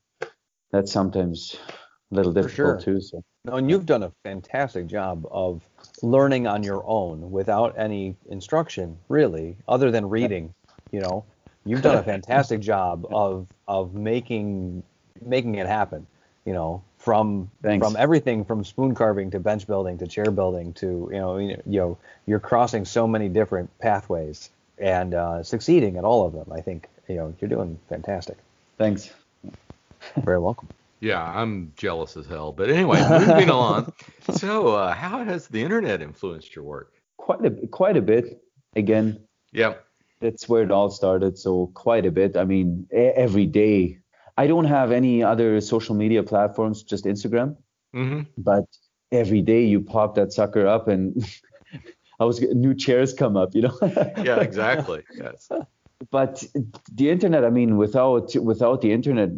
That's 0.72 0.92
sometimes 0.92 1.56
a 2.12 2.16
little 2.16 2.34
difficult 2.34 2.56
sure. 2.56 2.80
too. 2.80 3.02
So. 3.02 3.24
No, 3.44 3.56
and 3.56 3.70
you've 3.70 3.88
done 3.88 4.04
a 4.04 4.12
fantastic 4.24 4.86
job 4.86 5.26
of 5.32 5.62
learning 6.04 6.46
on 6.46 6.62
your 6.62 6.84
own 6.86 7.32
without 7.32 7.78
any 7.78 8.16
instruction, 8.30 8.98
really, 9.10 9.58
other 9.68 9.90
than 9.90 10.10
reading. 10.10 10.54
You 10.92 11.00
know, 11.00 11.26
you've 11.66 11.82
done 11.82 11.98
a 11.98 12.04
fantastic 12.04 12.60
job 12.62 13.08
of 13.10 13.48
of 13.68 13.96
making 13.96 14.84
making 15.26 15.56
it 15.56 15.66
happen. 15.66 16.06
You 16.46 16.54
know, 16.54 16.84
from 17.00 17.50
Thanks. 17.64 17.86
from 17.86 17.96
everything 17.98 18.46
from 18.46 18.64
spoon 18.64 18.94
carving 18.94 19.32
to 19.32 19.40
bench 19.40 19.66
building 19.66 19.98
to 20.00 20.08
chair 20.08 20.30
building 20.30 20.74
to 20.74 21.10
you 21.12 21.20
know 21.20 21.38
you 21.38 21.58
know 21.66 21.98
you're 22.28 22.40
crossing 22.40 22.86
so 22.86 23.08
many 23.08 23.28
different 23.28 23.76
pathways 23.80 24.52
and 24.78 25.16
uh, 25.16 25.42
succeeding 25.42 25.98
at 25.98 26.04
all 26.04 26.28
of 26.28 26.34
them. 26.34 26.52
I 26.52 26.62
think 26.62 26.88
you 27.08 27.16
know 27.16 27.34
you're 27.42 27.50
doing 27.50 27.80
fantastic. 27.90 28.38
Thanks. 28.78 29.10
Very 30.16 30.40
welcome. 30.40 30.68
Yeah, 31.02 31.22
I'm 31.24 31.74
jealous 31.76 32.16
as 32.16 32.28
hell. 32.28 32.52
But 32.52 32.70
anyway, 32.70 33.02
moving 33.10 33.50
on. 33.66 33.92
So, 34.36 34.68
uh, 34.76 34.94
how 34.94 35.24
has 35.24 35.48
the 35.48 35.62
internet 35.62 36.02
influenced 36.02 36.56
your 36.56 36.64
work? 36.64 36.94
Quite 37.18 37.44
a 37.46 37.52
quite 37.68 37.98
a 37.98 38.02
bit. 38.02 38.42
Again, 38.76 39.20
Yeah. 39.52 39.74
that's 40.22 40.48
where 40.48 40.64
it 40.64 40.72
all 40.72 40.90
started. 40.92 41.38
So 41.38 41.72
quite 41.74 42.06
a 42.06 42.12
bit. 42.12 42.38
I 42.38 42.46
mean, 42.46 42.88
every 42.94 43.46
day. 43.48 43.98
I 44.38 44.48
don't 44.48 44.66
have 44.66 44.92
any 44.92 45.22
other 45.24 45.60
social 45.62 45.94
media 45.94 46.24
platforms, 46.24 46.84
just 46.84 47.04
Instagram. 47.06 47.58
Mm-hmm. 47.94 48.22
But 48.38 48.66
every 49.12 49.42
day 49.42 49.66
you 49.66 49.82
pop 49.82 50.16
that 50.16 50.32
sucker 50.32 50.66
up, 50.66 50.88
and 50.88 51.26
I 52.20 52.26
was 52.26 52.40
new 52.42 52.74
chairs 52.76 53.14
come 53.14 53.36
up. 53.38 53.54
You 53.56 53.64
know. 53.64 53.78
Yeah, 54.24 54.40
exactly. 54.40 55.04
Yes. 55.18 55.50
but 56.12 56.44
the 56.94 57.10
internet. 57.10 57.44
I 57.44 57.50
mean, 57.50 57.76
without 57.78 58.34
without 58.36 58.82
the 58.82 58.92
internet, 58.94 59.30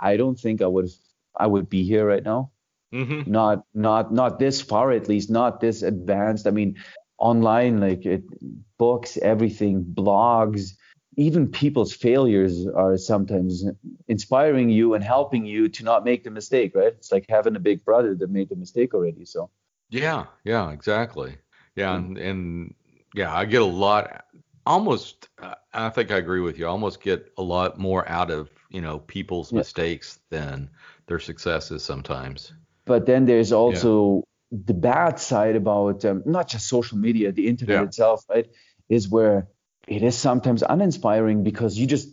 I 0.00 0.16
don't 0.16 0.38
think 0.38 0.62
I 0.62 0.66
would 0.66 0.88
I 1.36 1.46
would 1.46 1.68
be 1.68 1.84
here 1.84 2.06
right 2.06 2.22
now. 2.24 2.50
Mm-hmm. 2.94 3.30
not 3.30 3.64
not 3.74 4.12
not 4.12 4.38
this 4.38 4.62
far 4.62 4.92
at 4.92 5.08
least 5.08 5.28
not 5.28 5.60
this 5.60 5.82
advanced 5.82 6.46
i 6.46 6.50
mean 6.50 6.76
online 7.18 7.80
like 7.80 8.06
it 8.06 8.22
books 8.78 9.16
everything 9.16 9.84
blogs 9.84 10.70
even 11.16 11.48
people's 11.48 11.92
failures 11.92 12.64
are 12.68 12.96
sometimes 12.96 13.64
inspiring 14.06 14.70
you 14.70 14.94
and 14.94 15.02
helping 15.02 15.44
you 15.44 15.68
to 15.68 15.82
not 15.82 16.04
make 16.04 16.22
the 16.22 16.30
mistake 16.30 16.76
right 16.76 16.94
it's 16.96 17.10
like 17.10 17.26
having 17.28 17.56
a 17.56 17.60
big 17.60 17.84
brother 17.84 18.14
that 18.14 18.30
made 18.30 18.48
the 18.48 18.56
mistake 18.56 18.94
already 18.94 19.24
so 19.24 19.50
Yeah, 19.90 20.26
yeah, 20.44 20.70
exactly. 20.70 21.38
Yeah, 21.76 21.96
and, 21.96 22.18
and 22.18 22.74
yeah, 23.14 23.34
I 23.34 23.44
get 23.44 23.62
a 23.62 23.66
lot. 23.66 24.24
Almost, 24.64 25.28
uh, 25.40 25.54
I 25.72 25.90
think 25.90 26.10
I 26.10 26.16
agree 26.16 26.40
with 26.40 26.58
you. 26.58 26.66
I 26.66 26.70
almost 26.70 27.00
get 27.00 27.32
a 27.38 27.42
lot 27.42 27.78
more 27.78 28.08
out 28.08 28.30
of 28.30 28.50
you 28.70 28.80
know 28.80 28.98
people's 28.98 29.52
Yeah. 29.52 29.58
mistakes 29.58 30.18
than 30.30 30.70
their 31.06 31.18
successes 31.20 31.82
sometimes. 31.84 32.52
but 32.84 33.04
then 33.06 33.24
there's 33.26 33.52
also 33.52 34.22
the 34.52 34.74
bad 34.74 35.18
side 35.18 35.56
about 35.56 36.04
um, 36.04 36.22
not 36.24 36.48
just 36.48 36.68
social 36.68 36.98
media 36.98 37.32
the 37.32 37.46
internet 37.48 37.76
Yeah. 37.76 37.82
itself 37.88 38.24
right 38.28 38.46
is 38.88 39.08
where 39.08 39.48
it 39.88 40.02
is 40.02 40.16
sometimes 40.16 40.62
uninspiring 40.62 41.42
because 41.42 41.76
you 41.78 41.86
just 41.86 42.08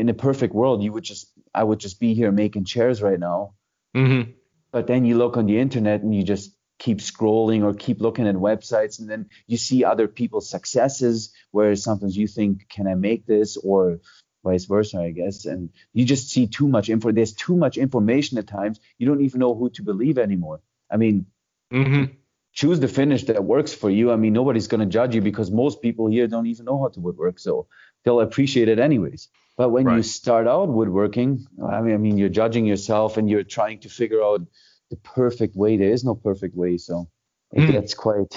in 0.00 0.08
a 0.08 0.14
perfect 0.14 0.54
world 0.54 0.82
you 0.82 0.90
would 0.92 1.04
just 1.04 1.26
i 1.54 1.62
would 1.62 1.78
just 1.78 2.00
be 2.00 2.14
here 2.14 2.32
making 2.32 2.64
chairs 2.64 3.02
right 3.02 3.20
now 3.20 3.52
Mm-hmm. 3.94 4.30
but 4.72 4.86
then 4.86 5.04
you 5.04 5.18
look 5.18 5.36
on 5.36 5.46
the 5.46 5.58
internet 5.58 6.02
and 6.02 6.14
you 6.14 6.22
just 6.22 6.56
keep 6.78 6.98
scrolling 6.98 7.62
or 7.64 7.74
keep 7.74 8.00
looking 8.00 8.26
at 8.26 8.36
websites 8.36 9.00
and 9.00 9.10
then 9.10 9.28
you 9.46 9.58
see 9.58 9.84
other 9.84 10.08
people's 10.08 10.48
successes 10.48 11.34
where 11.50 11.74
sometimes 11.76 12.16
you 12.16 12.26
think 12.26 12.68
can 12.70 12.86
i 12.86 12.94
make 12.94 13.26
this 13.26 13.58
or 13.58 13.98
vice 14.44 14.64
versa 14.66 14.98
i 15.00 15.10
guess. 15.10 15.44
And 15.44 15.70
you 15.92 16.04
just 16.04 16.30
see 16.30 16.46
too 16.46 16.68
much 16.68 16.88
info 16.88 17.12
there's 17.12 17.32
too 17.34 17.56
much 17.56 17.76
information 17.78 18.38
at 18.38 18.46
times 18.46 18.80
you 18.98 19.06
don't 19.06 19.22
even 19.22 19.40
know 19.40 19.54
who 19.54 19.70
to 19.70 19.82
believe 19.82 20.18
anymore. 20.18 20.60
I 20.90 20.96
mean 20.96 21.26
Mm-hmm. 21.72 22.04
choose 22.52 22.80
the 22.80 22.88
finish 22.88 23.24
that 23.24 23.44
works 23.44 23.72
for 23.72 23.90
you. 23.90 24.10
I 24.12 24.16
mean 24.16 24.32
nobody's 24.32 24.66
going 24.68 24.80
to 24.80 24.86
judge 24.86 25.14
you 25.14 25.20
because 25.22 25.50
most 25.50 25.82
people 25.82 26.08
here 26.08 26.26
don't 26.26 26.46
even 26.46 26.64
know 26.66 26.80
how 26.82 26.88
to 26.88 27.00
woodwork 27.00 27.38
so 27.38 27.66
they'll 28.04 28.20
appreciate 28.20 28.68
it 28.68 28.78
anyways. 28.78 29.28
But 29.56 29.70
when 29.70 29.88
you 29.88 30.02
start 30.02 30.46
out 30.48 30.68
woodworking 30.68 31.46
i 31.72 31.80
mean 31.80 31.94
i 31.94 31.98
mean 31.98 32.18
you're 32.18 32.28
judging 32.42 32.66
yourself 32.66 33.16
and 33.18 33.28
you're 33.30 33.44
trying 33.44 33.80
to 33.80 33.88
figure 33.88 34.22
out 34.22 34.42
the 34.90 34.96
perfect 34.96 35.54
way. 35.56 35.76
There 35.76 35.90
is 35.92 36.04
no 36.04 36.14
perfect 36.14 36.56
way 36.56 36.76
so 36.78 37.08
it 37.52 37.60
Mm. 37.62 37.72
gets 37.72 37.94
quite 37.94 38.34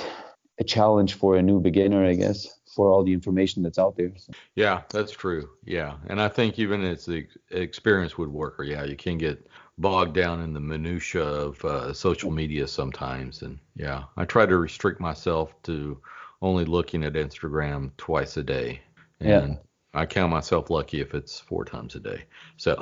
a 0.59 0.63
challenge 0.63 1.15
for 1.15 1.35
a 1.37 1.41
new 1.41 1.59
beginner 1.59 2.05
i 2.05 2.13
guess 2.13 2.47
for 2.73 2.91
all 2.91 3.03
the 3.03 3.13
information 3.13 3.63
that's 3.63 3.79
out 3.79 3.95
there 3.95 4.11
so. 4.15 4.33
Yeah, 4.55 4.81
that's 4.89 5.11
true. 5.11 5.49
Yeah, 5.65 5.95
and 6.07 6.21
I 6.21 6.27
think 6.27 6.59
even 6.59 6.83
as 6.83 7.05
the 7.05 7.19
ex- 7.19 7.37
experienced 7.51 8.15
woodworker, 8.15 8.67
yeah, 8.67 8.83
you 8.83 8.95
can 8.95 9.17
get 9.17 9.47
bogged 9.77 10.13
down 10.13 10.41
in 10.41 10.53
the 10.53 10.59
minutia 10.59 11.23
of 11.23 11.63
uh, 11.65 11.93
social 11.93 12.31
media 12.31 12.67
sometimes. 12.67 13.41
And 13.41 13.59
yeah, 13.75 14.03
I 14.17 14.25
try 14.25 14.45
to 14.45 14.57
restrict 14.57 14.99
myself 14.99 15.53
to 15.63 15.99
only 16.41 16.65
looking 16.65 17.03
at 17.03 17.13
Instagram 17.13 17.91
twice 17.97 18.37
a 18.37 18.43
day. 18.43 18.81
Yeah. 19.19 19.39
And 19.39 19.57
I 19.93 20.05
count 20.05 20.31
myself 20.31 20.69
lucky 20.69 21.01
if 21.01 21.13
it's 21.13 21.39
four 21.39 21.65
times 21.65 21.95
a 21.95 21.99
day. 21.99 22.25
So, 22.57 22.81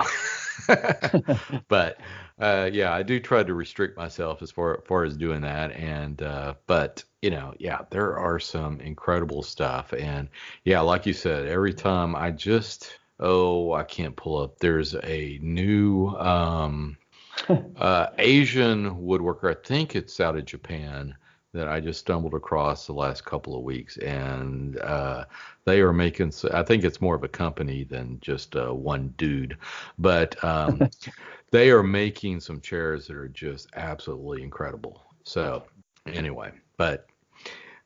but 1.67 1.99
uh, 2.39 2.69
yeah, 2.71 2.93
I 2.93 3.03
do 3.03 3.19
try 3.19 3.43
to 3.43 3.53
restrict 3.53 3.97
myself 3.97 4.41
as 4.41 4.51
far, 4.51 4.81
far 4.87 5.03
as 5.03 5.17
doing 5.17 5.41
that. 5.41 5.71
And 5.71 6.21
uh, 6.21 6.55
but 6.67 7.03
you 7.21 7.29
know, 7.29 7.53
yeah, 7.59 7.81
there 7.91 8.17
are 8.17 8.39
some 8.39 8.79
incredible 8.81 9.43
stuff. 9.43 9.93
And 9.93 10.27
yeah, 10.63 10.79
like 10.81 11.05
you 11.05 11.13
said, 11.13 11.47
every 11.47 11.73
time 11.73 12.15
I 12.15 12.31
just 12.31 12.97
oh, 13.21 13.71
I 13.73 13.83
can't 13.83 14.15
pull 14.15 14.41
up. 14.41 14.57
There's 14.57 14.95
a 14.95 15.39
new 15.41 16.07
um, 16.17 16.97
uh, 17.77 18.07
Asian 18.17 18.95
woodworker. 18.95 19.51
I 19.51 19.67
think 19.67 19.95
it's 19.95 20.19
out 20.19 20.35
of 20.35 20.45
Japan 20.45 21.15
that 21.53 21.67
I 21.67 21.79
just 21.79 21.99
stumbled 21.99 22.33
across 22.33 22.87
the 22.87 22.93
last 22.93 23.25
couple 23.25 23.55
of 23.55 23.63
weeks, 23.63 23.97
and 23.97 24.79
uh, 24.79 25.25
they 25.65 25.81
are 25.81 25.93
making. 25.93 26.33
I 26.53 26.63
think 26.63 26.83
it's 26.83 27.01
more 27.01 27.15
of 27.15 27.23
a 27.23 27.29
company 27.29 27.83
than 27.83 28.19
just 28.21 28.55
uh, 28.55 28.73
one 28.73 29.13
dude, 29.17 29.57
but 29.99 30.41
um, 30.43 30.89
they 31.51 31.69
are 31.71 31.83
making 31.83 32.39
some 32.39 32.61
chairs 32.61 33.07
that 33.07 33.15
are 33.15 33.27
just 33.27 33.67
absolutely 33.75 34.43
incredible. 34.43 35.03
So 35.23 35.63
anyway, 36.07 36.51
but 36.77 37.07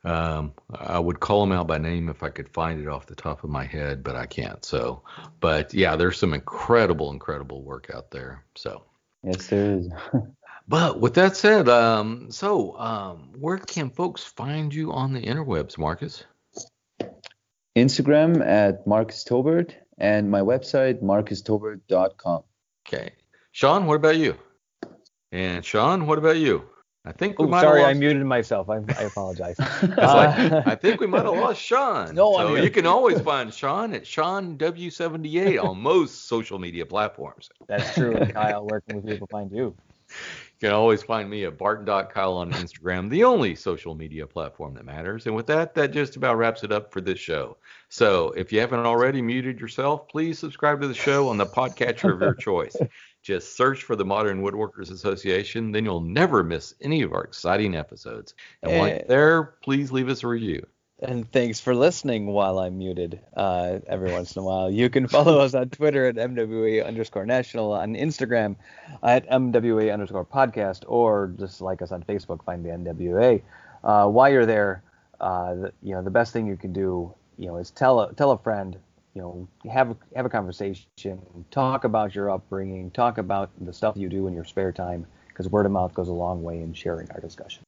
um, 0.06 0.54
I 0.74 1.00
would 1.00 1.20
call 1.20 1.42
them 1.42 1.52
out 1.52 1.68
by 1.68 1.78
name 1.78 2.10
if 2.10 2.24
I 2.24 2.30
could 2.30 2.50
find 2.50 2.80
it 2.80 2.88
off 2.88 3.08
the 3.08 3.16
top 3.16 3.44
of 3.44 3.50
my 3.50 3.66
head, 3.66 4.04
but 4.04 4.16
I 4.16 4.26
can't. 4.26 4.64
So, 4.64 5.02
but 5.40 5.74
yeah, 5.74 5.96
there's 5.96 6.18
some 6.18 6.34
incredible, 6.34 7.12
incredible 7.12 7.64
work 7.64 7.90
out 7.94 8.12
there. 8.12 8.44
So. 8.56 8.84
yes 9.24 9.48
there 9.48 9.78
is 9.78 9.90
But 10.68 11.00
with 11.00 11.14
that 11.14 11.38
said, 11.38 11.70
um, 11.70 12.32
so 12.32 12.78
um, 12.80 13.34
where 13.38 13.60
can 13.60 13.92
folks 13.92 14.24
find 14.24 14.74
you 14.74 14.92
on 14.92 15.14
the 15.14 15.22
interwebs, 15.22 15.78
Marcus? 15.78 16.24
Instagram 17.76 18.44
at 18.44 18.88
Marcus 18.88 19.24
Tobert 19.24 19.76
and 19.98 20.32
my 20.32 20.42
website 20.42 21.04
marcustobert.com. 21.04 22.44
Okay. 22.88 23.12
Sean, 23.52 23.86
what 23.86 23.96
about 23.96 24.18
you? 24.18 24.38
And 25.32 25.64
Sean, 25.64 26.08
what 26.08 26.18
about 26.18 26.38
you? 26.38 26.68
I 27.06 27.12
think 27.12 27.38
we 27.38 27.46
Oh, 27.46 27.50
might 27.50 27.62
sorry, 27.62 27.82
have 27.82 27.90
I 27.90 27.94
muted 27.94 28.26
myself. 28.26 28.70
I, 28.70 28.78
I 28.98 29.04
apologize. 29.04 29.56
I, 29.60 29.66
Uh, 29.98 30.16
like, 30.16 30.68
I 30.68 30.76
think 30.76 31.00
we 31.00 31.08
might 31.08 31.24
have 31.26 31.36
lost 31.36 31.62
Sean. 31.62 32.16
No, 32.16 32.34
so 32.34 32.40
I'm 32.40 32.56
here. 32.56 32.64
you 32.64 32.72
can 32.72 32.86
always 32.88 33.22
find 33.22 33.54
Sean 33.54 33.94
at 33.94 34.08
Sean 34.08 34.58
W78 34.58 35.64
on 35.64 35.80
most 35.80 36.28
social 36.28 36.58
media 36.60 36.86
platforms. 36.86 37.50
That's 37.68 37.94
true. 37.94 38.16
And 38.16 38.34
Kyle, 38.34 38.66
where 38.66 38.82
can 38.82 39.02
people 39.04 39.28
find 39.28 39.52
you? 39.52 39.76
You 40.10 40.70
can 40.70 40.72
always 40.72 41.04
find 41.04 41.30
me 41.30 41.44
at 41.46 41.58
barton.kyle 41.58 42.34
on 42.34 42.52
Instagram, 42.54 43.10
the 43.10 43.24
only 43.24 43.56
social 43.56 43.94
media 43.96 44.26
platform 44.26 44.74
that 44.76 44.86
matters. 44.86 45.26
And 45.26 45.36
with 45.36 45.48
that, 45.48 45.76
that 45.76 45.92
just 45.92 46.16
about 46.16 46.38
wraps 46.38 46.64
it 46.64 46.72
up 46.72 46.92
for 46.94 47.02
this 47.02 47.20
show. 47.20 47.58
So 47.90 48.32
if 48.32 48.54
you 48.54 48.60
haven't 48.62 48.80
already 48.80 49.22
muted 49.22 49.60
yourself, 49.60 50.08
please 50.08 50.40
subscribe 50.40 50.80
to 50.82 50.88
the 50.88 50.94
show 50.94 51.28
on 51.28 51.38
the 51.38 51.46
podcatcher 51.46 52.14
of 52.14 52.22
your 52.22 52.34
choice. 52.40 52.76
Just 53.26 53.58
search 53.58 53.82
for 53.82 53.96
the 53.96 54.06
Modern 54.06 54.44
Woodworkers 54.44 54.92
Association, 54.92 55.72
then 55.72 55.84
you'll 55.84 56.00
never 56.00 56.44
miss 56.44 56.76
any 56.80 57.02
of 57.02 57.12
our 57.12 57.24
exciting 57.24 57.76
episodes. 57.76 58.36
And 58.62 58.72
while 58.78 58.86
Eh. 58.86 58.94
you're 59.00 59.08
there, 59.08 59.44
please 59.64 59.92
leave 59.92 60.10
us 60.10 60.22
a 60.24 60.28
review. 60.28 60.68
And 61.02 61.30
thanks 61.32 61.60
for 61.60 61.74
listening 61.74 62.28
while 62.28 62.60
I'm 62.60 62.78
muted 62.78 63.20
uh, 63.36 63.80
every 63.88 64.12
once 64.12 64.36
in 64.36 64.44
a 64.44 64.46
while. 64.46 64.70
You 64.70 64.92
can 64.92 65.08
follow 65.08 65.40
us 65.40 65.56
on 65.56 65.70
Twitter 65.70 66.06
at 66.06 66.18
MWA 66.18 66.86
underscore 66.86 67.26
national, 67.26 67.72
on 67.72 67.96
Instagram 67.96 68.58
at 69.02 69.28
MWA 69.28 69.92
underscore 69.92 70.24
podcast, 70.24 70.84
or 70.86 71.34
just 71.40 71.62
like 71.62 71.82
us 71.82 71.92
on 71.92 72.04
Facebook, 72.04 72.46
find 72.46 72.64
the 72.64 72.70
MWA. 72.70 73.42
Uh, 73.84 74.08
while 74.08 74.32
you're 74.32 74.46
there, 74.46 74.84
uh, 75.20 75.56
you 75.82 75.96
know, 75.96 76.04
the 76.04 76.12
best 76.12 76.32
thing 76.32 76.46
you 76.46 76.58
can 76.58 76.74
do, 76.74 77.12
you 77.40 77.48
know, 77.48 77.58
is 77.58 77.72
tell 77.72 78.02
a, 78.02 78.14
tell 78.14 78.30
a 78.32 78.38
friend, 78.38 78.78
you 79.16 79.22
know, 79.22 79.48
have, 79.72 79.92
a- 79.92 79.98
have 80.16 80.26
a 80.26 80.30
conversation, 80.30 80.86
talk 81.50 81.86
about 81.86 82.14
your 82.14 82.30
upbringing, 82.30 82.92
talk 82.92 83.18
about 83.18 83.50
the 83.62 83.74
stuff 83.74 83.96
you 83.98 84.10
do 84.10 84.28
in 84.28 84.34
your 84.34 84.44
spare 84.44 84.74
time, 84.74 85.08
because 85.30 85.48
word 85.50 85.66
of 85.66 85.72
mouth 85.72 85.94
goes 85.94 86.10
a 86.10 86.14
long 86.14 86.44
way 86.44 86.62
in 86.62 86.74
sharing 86.74 87.10
our 87.12 87.22
discussion. 87.22 87.64